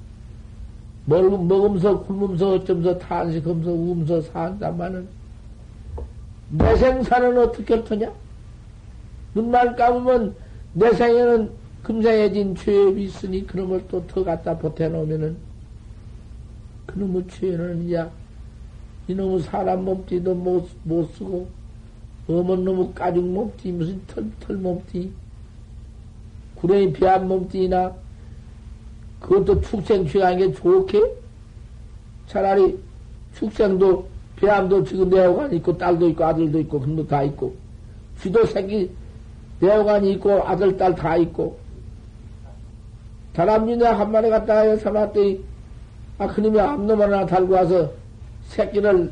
먹음, 1.05 1.47
먹으면서 1.47 2.03
굶으면서 2.03 2.53
어쩌면서 2.53 2.97
탄식하면서 2.99 3.71
우면서 3.71 4.21
산다마는 4.21 5.07
내 6.49 6.75
생사는 6.75 7.37
어떻게 7.37 7.75
할터냐? 7.75 8.11
눈만 9.35 9.75
감으면 9.75 10.35
내 10.73 10.93
생에는 10.93 11.49
금생에 11.83 12.31
진 12.31 12.55
죄업이 12.55 13.03
있으니 13.05 13.45
그놈을 13.47 13.87
또 13.87 14.05
더 14.07 14.23
갖다 14.23 14.57
보태놓으면은 14.57 15.37
그놈의 16.87 17.27
죄는 17.27 17.93
야 17.93 18.09
이놈의 19.07 19.41
사람 19.41 19.85
몸띠도 19.85 20.33
못, 20.33 20.67
못 20.83 21.05
쓰고 21.13 21.47
어먼 22.27 22.63
놈의 22.65 22.93
까죽 22.93 23.23
몸띠 23.23 23.71
무슨 23.71 24.01
털, 24.07 24.25
털 24.39 24.57
몸띠 24.57 25.11
구렁이 26.59 26.93
비한 26.93 27.27
몸띠나 27.27 27.93
그것도 29.21 29.61
축생 29.61 30.05
취한 30.07 30.37
게 30.37 30.51
좋게 30.51 31.01
차라리 32.27 32.77
축생도 33.35 34.07
비암도 34.35 34.83
지금 34.83 35.09
내어관 35.09 35.53
있고 35.53 35.77
딸도 35.77 36.09
있고 36.09 36.23
아들도 36.25 36.59
있고 36.59 36.79
그런 36.79 36.95
거다 36.97 37.23
있고 37.23 37.55
쥐도 38.21 38.45
새끼 38.45 38.91
내어관이 39.59 40.13
있고 40.13 40.43
아들 40.43 40.77
딸 40.77 40.93
다 40.95 41.17
있고 41.17 41.57
다람쥐나 43.33 43.99
한 43.99 44.11
마리 44.11 44.29
갖다가 44.29 44.75
삼았더니 44.77 45.43
아 46.17 46.27
그놈이 46.27 46.59
암놈 46.59 47.01
하나 47.01 47.25
달고 47.25 47.53
와서 47.53 47.91
새끼를 48.47 49.11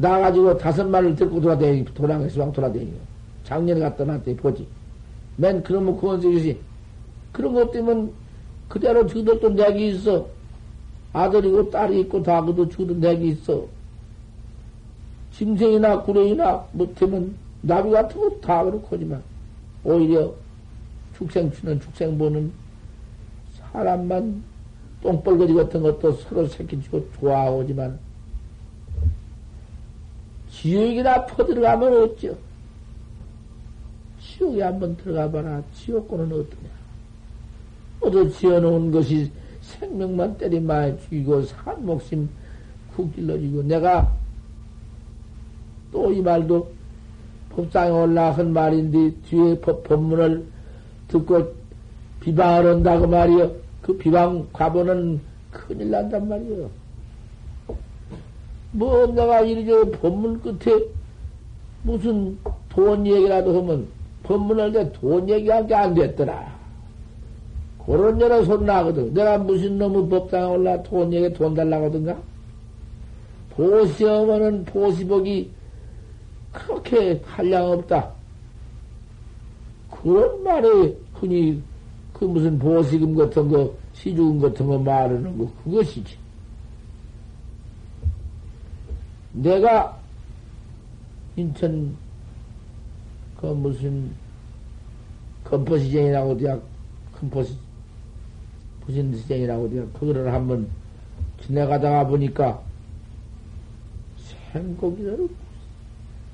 나가지고 0.00 0.56
다섯 0.56 0.84
마리를 0.88 1.14
데리고 1.14 1.40
돌아다니, 1.40 1.84
도랑에서 1.84 2.50
돌아다니고. 2.52 2.96
작년에 3.44 3.80
갔다 3.80 4.04
놨더니 4.04 4.36
보지. 4.36 4.66
맨 5.36 5.62
그러면 5.62 5.98
그원석이지. 5.98 6.58
그런 7.32 7.54
것 7.54 7.70
때문에 7.70 8.10
그대로 8.68 9.06
죽어도 9.06 9.50
내기 9.50 9.88
있어. 9.88 10.26
아들이고 11.12 11.70
딸이 11.70 12.00
있고 12.00 12.22
다 12.22 12.42
그도 12.44 12.68
죽어도 12.68 12.94
내기 12.94 13.28
있어. 13.28 13.66
짐승이나 15.32 16.02
구레이나 16.02 16.64
못하면 16.72 17.34
나비 17.62 17.90
같은 17.90 18.20
거다 18.20 18.64
그렇고 18.64 18.88
하지만 18.90 19.22
오히려 19.84 20.32
축생 21.16 21.50
추는 21.52 21.80
축생 21.80 22.16
보는 22.16 22.52
사람만 23.72 24.42
똥벌거지 25.02 25.54
같은 25.54 25.82
것도 25.82 26.12
서로 26.12 26.46
새끼치고 26.46 27.10
좋아하지만 27.18 27.98
지옥이나 30.50 31.24
퍼들어가면 31.26 32.02
어쩌? 32.02 32.34
지옥에 34.20 34.62
한번 34.62 34.96
들어가 34.96 35.30
봐라. 35.30 35.62
지옥고는 35.74 36.26
어떠냐? 36.26 36.79
모두 38.00 38.30
지어놓은 38.30 38.90
것이 38.90 39.30
생명만 39.60 40.36
때리 40.38 40.58
많이 40.60 40.98
죽이고 41.02 41.42
산 41.42 41.84
목심 41.84 42.28
쿡 42.96 43.14
찔러지고 43.14 43.62
내가 43.64 44.12
또 45.92 46.10
이 46.12 46.20
말도 46.20 46.68
법상에 47.50 47.90
올라 47.90 48.30
한 48.30 48.52
말인데 48.52 49.12
뒤에 49.28 49.58
법, 49.60 49.82
법문을 49.84 50.46
듣고 51.08 51.52
비방을 52.20 52.74
한다고 52.74 53.06
말이요. 53.06 53.50
그 53.82 53.96
비방 53.96 54.46
과보는 54.52 55.20
큰일 55.50 55.90
난단 55.90 56.28
말이요. 56.28 56.70
뭐 58.72 59.06
내가 59.06 59.40
이리저 59.40 59.90
법문 60.00 60.40
끝에 60.42 60.84
무슨 61.82 62.38
돈 62.68 63.04
얘기라도 63.06 63.58
하면 63.58 63.88
법문할 64.22 64.72
때돈 64.72 65.28
얘기한 65.28 65.66
게 65.66 65.74
안 65.74 65.94
됐더라. 65.94 66.49
그런 67.90 68.20
여러 68.20 68.44
소리 68.44 68.64
나거든. 68.64 69.12
내가 69.12 69.36
무슨 69.36 69.76
놈의 69.76 70.08
법당에 70.08 70.44
올라 70.44 70.80
돈 70.84 71.12
얘기 71.12 71.32
돈 71.32 71.54
달라고 71.54 71.86
하든가? 71.86 72.16
보시어머는 73.50 74.64
보시복이 74.66 75.50
그렇게 76.52 77.20
한량 77.24 77.72
없다. 77.72 78.12
그런 79.90 80.40
말에 80.44 80.96
흔히 81.14 81.60
그 82.12 82.26
무슨 82.26 82.60
보시금 82.60 83.16
같은 83.16 83.48
거, 83.48 83.74
시주금 83.92 84.38
같은 84.38 84.68
거 84.68 84.78
말하는 84.78 85.36
거, 85.36 85.50
그것이지. 85.64 86.16
내가 89.32 89.98
인천 91.34 91.96
그 93.40 93.46
무슨 93.46 94.12
건포시장이라고 95.42 96.36
대학 96.36 96.62
건포시 97.18 97.56
부신시장이라고 98.90 99.70
대학 99.70 99.92
그거를 99.94 100.32
한번 100.32 100.68
지나가다가 101.46 102.06
보니까 102.06 102.60
생고기를 104.52 105.28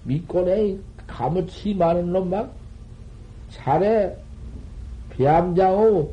밑권에 0.05 0.79
가무치 1.07 1.75
많은 1.75 2.13
놈막 2.13 2.53
잘해 3.51 4.17
비암장우 5.11 6.11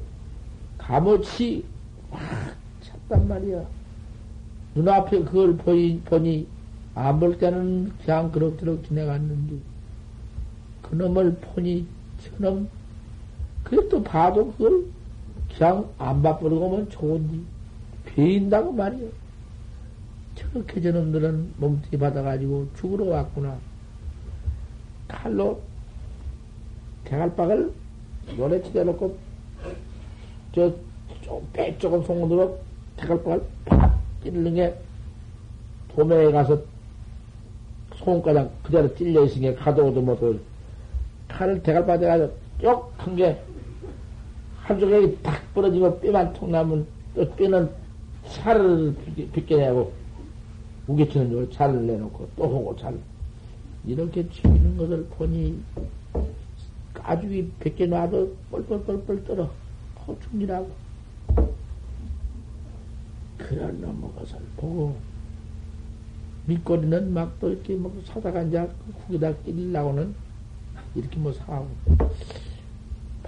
가무치 0.77 1.63
막 2.11 2.19
찼단 2.81 3.27
말이야. 3.27 3.65
눈앞에 4.75 5.23
그걸 5.23 5.55
보이, 5.57 5.99
보니 6.01 6.47
안 6.95 7.19
볼 7.19 7.37
때는 7.37 7.91
그냥 8.03 8.31
그럭저럭 8.31 8.85
지나갔는데 8.87 9.55
그놈을 10.83 11.35
보니 11.35 11.87
저놈 12.21 12.69
그래도 13.63 14.03
봐도 14.03 14.51
그걸 14.51 14.85
그냥 15.57 15.89
안 15.97 16.21
바쁘고 16.21 16.65
하면 16.65 16.89
좋은지 16.89 17.43
베인다고 18.05 18.71
말이야. 18.71 19.09
저렇게 20.35 20.81
저놈들은 20.81 21.53
몸뚱이 21.57 21.99
받아가지고 21.99 22.67
죽으러 22.75 23.05
왔구나. 23.05 23.57
칼로 25.07 25.61
대갈박을 27.05 27.71
노래 28.35 28.61
치대놓고 28.63 29.17
저빼 30.53 31.77
조금 31.77 32.03
송으로 32.03 32.59
대갈박을 32.97 33.43
팍 33.65 33.99
찌르는 34.23 34.55
게 34.55 34.75
도매에 35.95 36.31
가서 36.31 36.59
손가락 37.95 38.51
그대로 38.63 38.93
찔려 38.95 39.23
있으니 39.25 39.55
가도 39.55 39.87
오도 39.87 40.01
못하고 40.01 40.39
칼을 41.27 41.61
대갈박에 41.61 42.05
가서 42.05 42.29
쪽한 42.59 43.15
게 43.15 43.39
한쪽에 44.63 45.15
탁 45.21 45.53
부러지면 45.53 45.99
뼈만 45.99 46.33
통 46.33 46.51
나면 46.51 46.87
또 47.15 47.29
뼈는 47.31 47.69
살을 48.25 48.95
벗겨내고 49.33 49.91
우겨치는 50.87 51.29
줄 51.29 51.49
살을 51.53 51.85
내놓고 51.85 52.29
또 52.35 52.43
하고 52.43 52.75
살. 52.79 52.97
이렇게 53.85 54.27
죽이는 54.29 54.77
것을 54.77 55.05
보니 55.05 55.61
가죽이 56.93 57.51
벗겨 57.59 57.85
놔도 57.85 58.35
뻘뻘뻘뻘 58.51 59.25
떨어 59.25 59.51
포충이라고. 59.95 60.71
그런 63.37 63.81
놈의 63.81 64.11
것을 64.15 64.39
보고 64.55 64.95
밑거리는 66.45 67.13
막 67.13 67.39
또 67.39 67.49
이렇게 67.49 67.75
뭐 67.75 67.91
사다가 68.05 68.41
이제 68.43 68.69
후기다 69.05 69.33
끼리려고는 69.43 70.15
이렇게 70.95 71.19
뭐 71.19 71.33
사고 71.33 71.67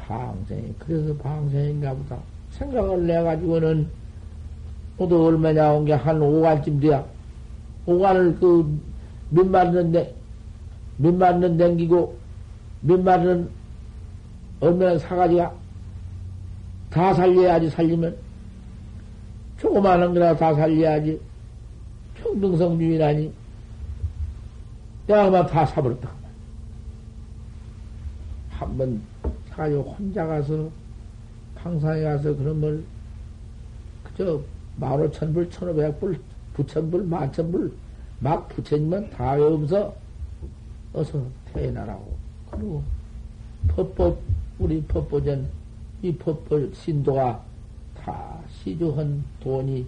방생이 0.07 0.73
그래서 0.79 1.13
방생인가 1.17 1.93
보다. 1.93 2.17
생각을 2.51 3.05
내가지고는 3.07 3.87
모두 4.97 5.25
얼마냐 5.25 5.73
온 5.73 5.85
게 5.85 5.93
한 5.93 6.19
5관쯤 6.19 6.79
돼야. 6.81 7.03
5관을 7.87 8.39
그 8.39 8.79
몇 9.31 9.45
마리는 9.47 9.91
내, 9.91 10.13
몇 10.97 11.13
마리는 11.15 11.57
댕기고 11.57 12.15
몇 12.81 13.01
마리는 13.01 13.49
얼마나 14.59 14.97
사가지가 14.99 15.51
다 16.91 17.13
살려야지 17.13 17.69
살리면 17.71 18.15
조그마한 19.57 20.13
거나 20.13 20.35
다 20.35 20.53
살려야지 20.53 21.19
평등성 22.15 22.77
주의라니 22.77 23.33
내가 25.07 25.25
아마 25.25 25.45
다 25.45 25.65
사버렸다. 25.65 26.09
한번 28.51 29.01
사 29.14 29.14
가지고 29.55 29.83
혼자 29.83 30.25
가서 30.25 30.69
방사에 31.55 32.03
가서 32.03 32.35
그런 32.35 32.61
걸 32.61 32.83
그저 34.03 34.41
만 34.77 34.99
오천 34.99 35.33
불, 35.33 35.49
천오백 35.49 35.99
불, 35.99 36.19
부천 36.53 36.91
불, 36.91 37.03
만천 37.03 37.51
불 37.51 37.85
막 38.19 38.47
부처님은 38.49 39.09
다 39.09 39.33
외우면서 39.33 39.93
어서 40.93 41.23
태어나라고. 41.53 42.15
그리고 42.51 42.83
법법 43.67 44.19
우리 44.59 44.81
법보전 44.83 45.49
이 46.01 46.15
법보 46.15 46.71
신도가 46.73 47.43
다 47.95 48.39
시주한 48.49 49.23
돈이 49.41 49.85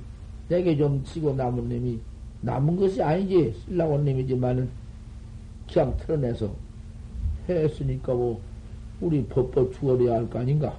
내게 0.50 0.76
좀 0.76 1.04
치고 1.04 1.36
남은 1.36 1.70
놈이 1.70 2.00
남은 2.42 2.76
것이 2.76 3.02
아니지. 3.02 3.56
쓸라고 3.66 3.98
놈이지만은 4.00 4.70
그냥 5.72 5.96
틀어내서 5.98 6.54
했으니까 7.48 8.14
뭐 8.14 8.42
우리 9.02 9.24
법보 9.26 9.72
주어려야 9.74 10.16
할 10.18 10.30
거 10.30 10.40
아닌가? 10.40 10.76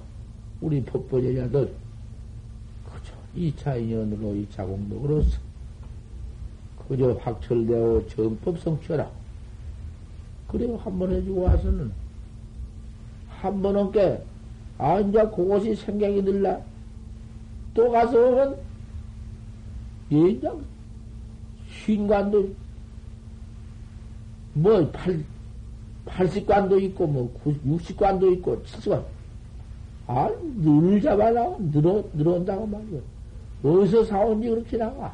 우리 0.61 0.83
법보 0.83 1.21
제자들 1.21 1.73
그저 2.85 3.13
2차 3.35 3.81
인연으로 3.81 4.33
2차 4.33 4.65
공덕으로서 4.67 5.37
그저 6.87 7.13
확철되어 7.13 8.07
정법 8.07 8.59
성취하라. 8.59 9.09
그래요 10.47 10.75
한번 10.77 11.11
해주고 11.13 11.41
와서는 11.43 11.91
한 13.29 13.61
번 13.61 13.73
넘게 13.73 14.21
아 14.77 14.99
이제 14.99 15.21
그것이 15.29 15.75
생각이 15.75 16.23
들라 16.23 16.59
또 17.73 17.91
가서 17.91 18.11
보면 18.11 18.57
예장 20.11 20.61
쉰관도 21.85 22.53
뭐 24.55 24.89
팔, 24.91 25.23
80관도 26.09 26.81
있고, 26.83 27.07
뭐, 27.07 27.33
60관도 27.45 28.33
있고, 28.33 28.61
70관. 28.63 29.03
아, 30.07 30.29
늘 30.57 31.01
잡아나와. 31.01 31.57
늘어, 31.71 32.03
늘어온다고 32.13 32.65
말이야. 32.65 32.99
어디서 33.63 34.05
사온지 34.05 34.49
그렇게 34.49 34.77
나와. 34.77 35.13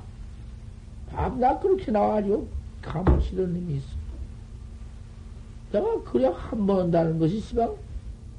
밤낮 1.11 1.59
그렇게 1.59 1.91
나와가지고, 1.91 2.47
감을 2.81 3.21
실은 3.21 3.53
놈이 3.53 3.75
있어. 3.77 3.87
내가 5.71 6.03
그래 6.03 6.31
한번 6.33 6.81
한다는 6.81 7.19
것이 7.19 7.39
시방 7.39 7.75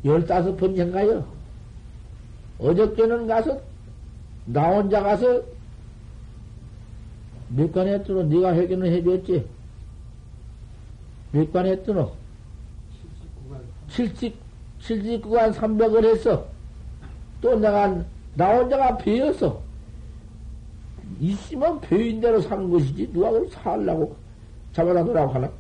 열다섯 0.05 0.57
번째인가요? 0.57 1.27
어저께는 2.59 3.27
가서, 3.27 3.61
나 4.47 4.71
혼자 4.71 5.03
가서, 5.03 5.43
몇간 7.49 7.87
했더니 7.87 8.35
네가 8.35 8.55
회견을 8.55 8.91
해줬지. 8.93 9.47
몇관 11.33 11.67
했더노? 11.67 12.13
70, 13.97 14.35
79관 14.83 15.55
300을 15.55 16.05
했어. 16.05 16.47
또 17.41 17.59
내가, 17.59 18.05
나 18.35 18.55
혼자가 18.55 18.99
배였어. 18.99 19.63
있으면 21.19 21.81
배인 21.81 22.21
대로 22.21 22.39
사는 22.43 22.71
것이지. 22.71 23.11
누가 23.11 23.31
그걸 23.31 23.49
살라고 23.49 24.15
잡아다 24.75 25.03
놓으라고 25.03 25.33
하나? 25.33 25.51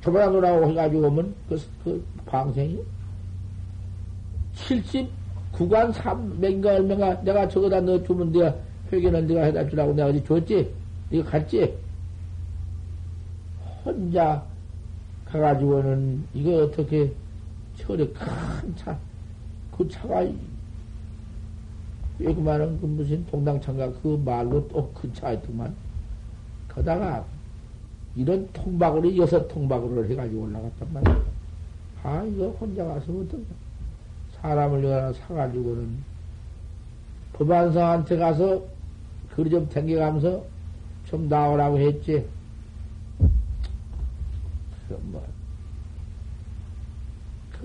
잡아다 0.00 0.30
놓으라고 0.30 0.70
해가지고 0.70 1.08
오면 1.08 1.34
그, 1.48 1.60
그 1.82 2.04
방생이? 2.26 2.78
79관 4.54 5.92
300인가 5.92 6.66
얼마가 6.66 7.20
내가 7.22 7.48
저거다 7.48 7.80
넣어주면 7.80 8.30
내가 8.30 8.54
회계는 8.92 9.26
네가 9.26 9.42
해다 9.42 9.68
주라고 9.68 9.92
내가 9.92 10.08
어디 10.10 10.24
줬지? 10.24 10.72
네가 11.10 11.30
갔지? 11.30 11.76
혼자 13.84 14.44
가가지고는 15.24 16.24
이거 16.32 16.64
어떻게 16.64 17.12
철에 17.76 18.06
큰 18.08 18.76
차, 18.76 18.98
그 19.76 19.88
차가 19.88 20.20
왜 22.18 22.34
그만한 22.34 22.80
그 22.80 22.86
무슨 22.86 23.24
동당창가 23.26 23.92
그 24.02 24.20
말로 24.24 24.66
또큰 24.68 25.12
차였더만 25.12 25.74
거다가 26.68 27.24
이런 28.14 28.48
통박으로 28.52 29.14
여섯 29.18 29.46
통박으로 29.48 30.06
해가지고 30.06 30.42
올라갔단 30.42 30.92
말이야. 30.92 31.22
아 32.02 32.24
이거 32.24 32.48
혼자 32.48 32.84
가서 32.84 33.12
어떤 33.12 33.44
사람을 34.40 34.84
여러 34.84 35.12
사가지고는 35.12 36.16
법안성한테 37.34 38.16
가서 38.16 38.64
그리 39.34 39.50
좀 39.50 39.68
댕겨가면서 39.68 40.42
좀 41.04 41.28
나오라고 41.28 41.78
했지. 41.78 42.26
그 44.88 44.98
뭐, 45.02 45.22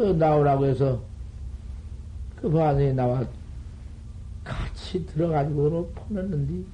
그 0.01 0.07
나오라고 0.13 0.65
해서 0.65 0.99
그 2.37 2.49
반에 2.49 2.91
나와 2.91 3.23
같이 4.43 5.05
들어가지고 5.05 5.91
퍼냈는데 5.93 6.65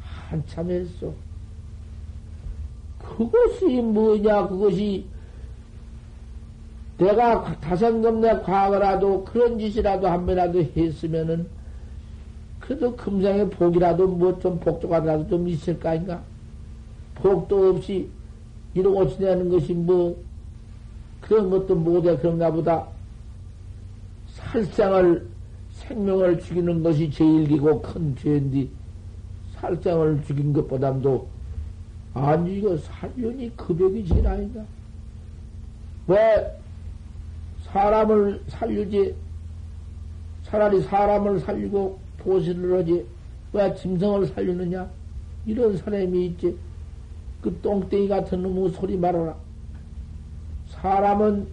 한참 0.00 0.70
했어. 0.70 1.12
그것이 2.98 3.80
뭐냐, 3.80 4.48
그것이 4.48 5.06
내가 6.98 7.44
다성금내 7.60 8.40
과거라도 8.40 9.24
그런 9.24 9.56
짓이라도 9.56 10.08
한 10.08 10.26
번이라도 10.26 10.64
했으면은 10.76 11.46
그래도 12.58 12.96
금생의 12.96 13.50
복이라도 13.50 14.08
뭐 14.08 14.36
좀 14.40 14.58
복조가라도 14.58 15.28
좀 15.28 15.46
있을 15.46 15.78
거 15.78 15.90
아닌가? 15.90 16.20
복도 17.14 17.70
없이 17.70 18.08
이러고 18.74 19.08
지내는 19.10 19.48
것이 19.48 19.74
뭐 19.74 20.20
그런 21.20 21.50
것도 21.50 21.74
못해 21.74 22.16
그런가 22.16 22.50
보다. 22.50 22.86
살생을 24.28 25.26
생명을 25.72 26.40
죽이는 26.40 26.82
것이 26.82 27.10
제일 27.10 27.46
기고 27.46 27.80
큰 27.82 28.14
죄인데 28.16 28.68
살생을 29.54 30.22
죽인 30.24 30.52
것보담도 30.52 31.26
아니 32.14 32.58
이거 32.58 32.76
살륜이 32.76 33.54
급여이 33.56 34.04
제일 34.06 34.26
아닌가? 34.26 34.64
왜 36.06 36.58
사람을 37.64 38.42
살리지 38.48 39.14
차라리 40.44 40.80
사람을 40.82 41.40
살리고 41.40 41.98
보시를 42.18 42.78
하지 42.78 43.06
왜 43.52 43.74
짐승을 43.74 44.26
살리느냐? 44.28 44.88
이런 45.46 45.76
사람이 45.76 46.26
있지. 46.26 46.56
그 47.40 47.58
똥땡이 47.62 48.08
같은 48.08 48.42
놈의 48.42 48.70
소리 48.70 48.96
말아라. 48.96 49.34
사람은 50.80 51.46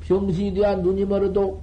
병신이 0.00 0.54
돼야 0.54 0.76
눈이 0.76 1.04
멀어도 1.04 1.60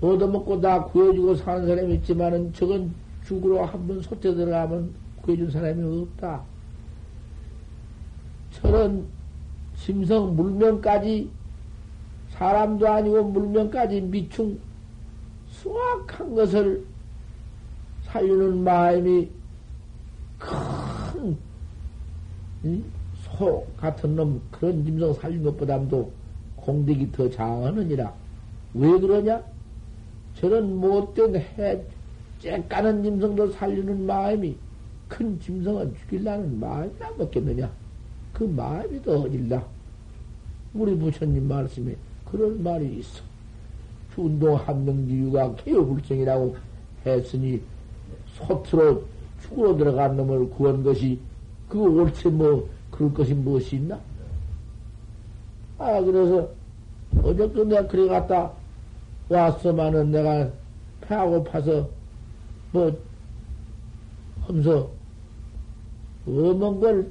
얻어먹고 0.00 0.60
다 0.60 0.84
구해주고 0.84 1.36
사는 1.36 1.66
사람이 1.66 1.94
있지만은 1.96 2.52
저건 2.52 2.92
죽으러 3.24 3.64
한번 3.64 4.00
소태 4.02 4.34
들어가면 4.34 4.90
구해준 5.22 5.50
사람이 5.50 6.02
없다. 6.02 6.42
저런 8.52 9.06
심성 9.76 10.34
물면까지 10.36 11.30
사람도 12.30 12.88
아니고 12.88 13.24
물면까지 13.24 14.00
미충 14.00 14.58
수확한 15.50 16.34
것을 16.34 16.84
살리는 18.04 18.64
마음이 18.64 19.30
큰, 20.38 21.36
소 23.42 23.66
같은 23.76 24.14
놈, 24.14 24.40
그런 24.52 24.84
짐승 24.84 25.14
살린 25.14 25.42
것보다도 25.42 26.12
공덕이 26.54 27.10
더 27.10 27.28
장하느니라. 27.28 28.14
왜 28.74 29.00
그러냐? 29.00 29.42
저런 30.36 30.76
못된 30.76 31.34
해, 31.34 31.82
쬐까는 32.40 33.02
짐승도 33.02 33.50
살리는 33.50 34.06
마음이 34.06 34.54
큰 35.08 35.40
짐승은 35.40 35.92
죽이려는 35.96 36.60
마음이나 36.60 37.10
먹겠느냐? 37.18 37.68
그 38.32 38.44
마음이 38.44 39.02
더 39.02 39.22
어질다. 39.22 39.64
우리 40.74 40.96
부처님 40.96 41.48
말씀에 41.48 41.96
그런 42.30 42.62
말이 42.62 42.98
있어. 42.98 43.22
운동 44.16 44.54
한명지유가 44.54 45.56
개요불정이라고 45.56 46.56
했으니 47.04 47.60
소트로 48.36 49.02
축으로 49.42 49.76
들어간 49.76 50.16
놈을 50.16 50.48
구한 50.50 50.84
것이 50.84 51.18
그거 51.68 51.84
옳지 51.84 52.28
뭐 52.28 52.68
그럴 52.92 53.12
것이 53.12 53.34
무엇이 53.34 53.76
있나? 53.76 53.98
아 55.78 56.00
그래서 56.00 56.48
어저께 57.22 57.64
내가 57.64 57.88
그래 57.88 58.06
갔다 58.06 58.52
왔어만은 59.28 60.12
내가 60.12 60.48
배하고 61.00 61.42
파서 61.42 61.88
뭐 62.70 62.96
하면서 64.42 64.88
어먼 66.26 66.80
걸 66.80 67.10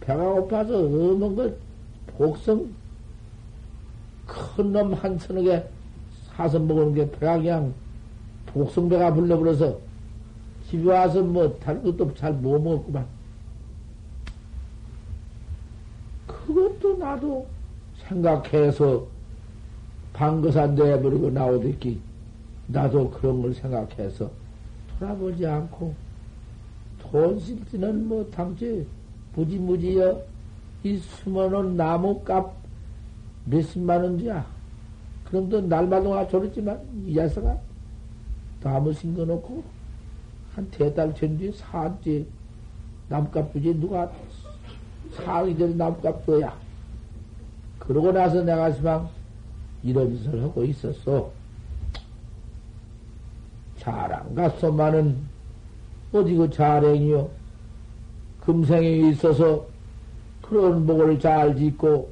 배가 0.00 0.22
고파서 0.22 0.78
어먼 0.78 1.34
걸 1.34 1.56
복성 2.16 2.70
큰 4.26 4.72
놈 4.72 4.94
한 4.94 5.18
서너 5.18 5.42
개 5.42 5.62
사서 6.36 6.58
먹는 6.58 6.94
게 6.94 7.10
배가 7.10 7.36
그냥 7.38 7.74
복성배가 8.46 9.12
불러버려서 9.14 9.78
집에 10.68 10.90
와서 10.90 11.22
뭐 11.22 11.58
다른 11.58 11.82
것도 11.82 12.14
잘 12.14 12.32
못 12.32 12.58
먹었구만. 12.60 13.06
그것도 16.26 16.91
나도 17.02 17.44
생각해서 18.08 19.04
방거산 20.12 20.76
내버리고 20.76 21.30
나오듯이 21.30 21.98
나도 22.68 23.10
그런 23.10 23.42
걸 23.42 23.52
생각해서 23.52 24.30
돌아보지 24.98 25.44
않고 25.44 25.92
돈 27.00 27.40
쓸지는 27.40 28.06
뭐 28.06 28.24
당시 28.30 28.86
무지무지여 29.34 30.22
이 30.84 30.96
숨어놓은 30.96 31.76
나무값 31.76 32.54
몇십만 33.46 34.02
원이야. 34.02 34.46
그럼도 35.24 35.60
날마다 35.60 36.08
와 36.08 36.28
졸었지만 36.28 36.80
이 37.06 37.14
자식아 37.14 37.58
나무 38.60 38.92
신거 38.92 39.24
놓고 39.24 39.64
한 40.54 40.70
대달 40.70 41.12
전뒤에 41.14 41.50
사한째 41.52 42.24
나무값 43.08 43.52
주지 43.52 43.74
누가 43.74 44.10
사하기 45.16 45.58
전에 45.58 45.74
나무값 45.74 46.24
줘야. 46.26 46.56
그러고 47.86 48.12
나서 48.12 48.42
내가 48.42 48.70
시방 48.70 49.08
이런 49.82 50.16
짓을 50.16 50.40
하고 50.40 50.62
있었어. 50.62 51.30
자랑 53.78 54.34
갔소만은 54.36 55.16
어디 56.12 56.34
그 56.34 56.48
자랭이요. 56.48 57.28
금생에 58.40 59.10
있어서 59.10 59.66
그런 60.40 60.86
복을 60.86 61.18
잘 61.18 61.56
짓고 61.56 62.08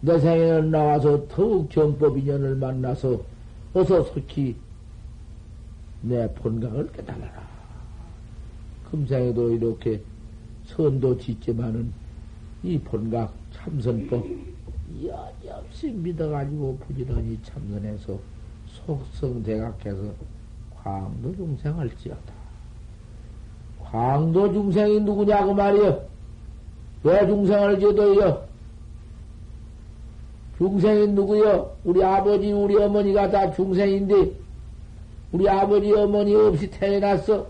내 0.00 0.18
생에는 0.18 0.70
나와서 0.72 1.26
더욱 1.28 1.70
정법 1.70 2.18
인연을 2.18 2.56
만나서 2.56 3.20
어서 3.74 4.02
속히 4.02 4.56
내 6.02 6.28
본각을 6.34 6.90
깨달아라. 6.92 7.46
금생에도 8.90 9.52
이렇게 9.52 10.00
선도 10.64 11.16
짓지만은 11.16 11.92
이 12.64 12.78
본각 12.78 13.32
참선법 13.52 14.55
여지없이 15.04 15.90
믿어가지고 15.90 16.78
부지런히 16.78 17.38
참선해서 17.42 18.18
속성 18.68 19.42
대각해서 19.42 20.12
광도 20.82 21.34
중생을 21.36 21.96
지었다. 21.96 22.32
광도 23.82 24.52
중생이 24.52 25.00
누구냐고 25.00 25.54
말이여. 25.54 26.06
왜 27.04 27.26
중생을 27.26 27.78
지어도요? 27.78 28.46
중생이 30.58 31.08
누구여? 31.08 31.76
우리 31.84 32.02
아버지, 32.02 32.50
우리 32.50 32.76
어머니가 32.76 33.30
다 33.30 33.52
중생인데, 33.52 34.32
우리 35.32 35.48
아버지, 35.48 35.92
어머니 35.92 36.34
없이 36.34 36.70
태어났어. 36.70 37.46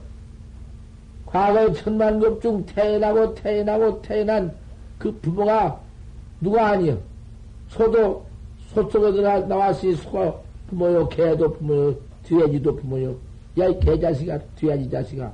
과거 1.24 1.72
천만급 1.72 2.40
중 2.40 2.64
태어나고 2.66 3.34
태어나고 3.34 4.02
태어난 4.02 4.54
그 4.98 5.12
부모가 5.20 5.80
누가 6.40 6.70
아니요? 6.70 6.98
소도, 7.68 8.24
소 8.72 8.88
속에 8.88 9.12
들어 9.12 9.40
나왔으니 9.40 9.96
소가 9.96 10.34
부모요, 10.68 11.08
개도 11.08 11.52
부모요, 11.54 11.94
돼지도 12.24 12.76
부모요. 12.76 13.14
야, 13.58 13.66
이 13.66 13.80
개자식아, 13.80 14.38
돼지 14.56 14.90
자식아, 14.90 15.32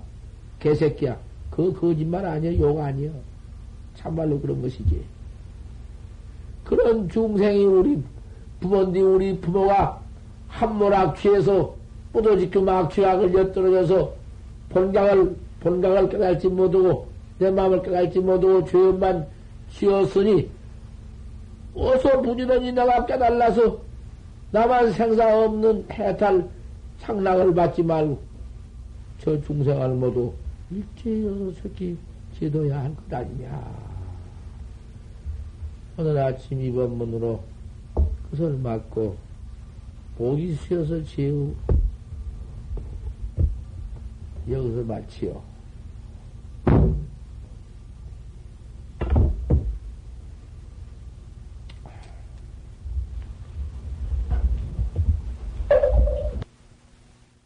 개새끼야. 0.60 1.16
그 1.50 1.72
거짓말 1.72 2.24
아니야, 2.24 2.58
욕 2.58 2.78
아니야. 2.78 3.10
참말로 3.96 4.40
그런 4.40 4.62
것이지. 4.62 5.02
그런 6.64 7.08
중생이 7.08 7.64
우리 7.64 8.02
부모인데 8.60 9.00
우리 9.00 9.38
부모가 9.38 10.00
한모락 10.48 11.16
취해서 11.18 11.74
뿌도지그 12.12 12.58
막취학을 12.58 13.34
엿들어져서 13.34 14.12
본각을, 14.70 15.36
본각을 15.60 16.08
깨달지 16.08 16.48
못하고 16.48 17.06
내 17.38 17.50
마음을 17.50 17.82
깨달지 17.82 18.20
못하고 18.20 18.64
죄만 18.66 19.26
지었으니 19.72 20.48
어서 21.74 22.20
부지런히 22.20 22.72
내가 22.72 23.04
깨달라서 23.06 23.80
나만 24.50 24.92
생사 24.92 25.44
없는 25.44 25.86
해탈 25.90 26.48
상락을 26.98 27.54
받지 27.54 27.82
말고 27.82 28.20
저 29.18 29.40
중생을 29.42 29.88
모두 29.94 30.32
일제히 30.70 31.54
새끼 31.62 31.96
지도야 32.38 32.80
할 32.82 32.94
것 32.96 33.14
아니냐. 33.14 33.92
오늘 35.96 36.18
아침 36.18 36.60
이번 36.60 36.96
문으로 36.98 37.40
그것을 38.30 38.58
맞고 38.58 39.16
복이 40.16 40.54
쉬어서 40.54 41.02
지우 41.04 41.54
여기서 44.50 44.82
마치요. 44.84 45.42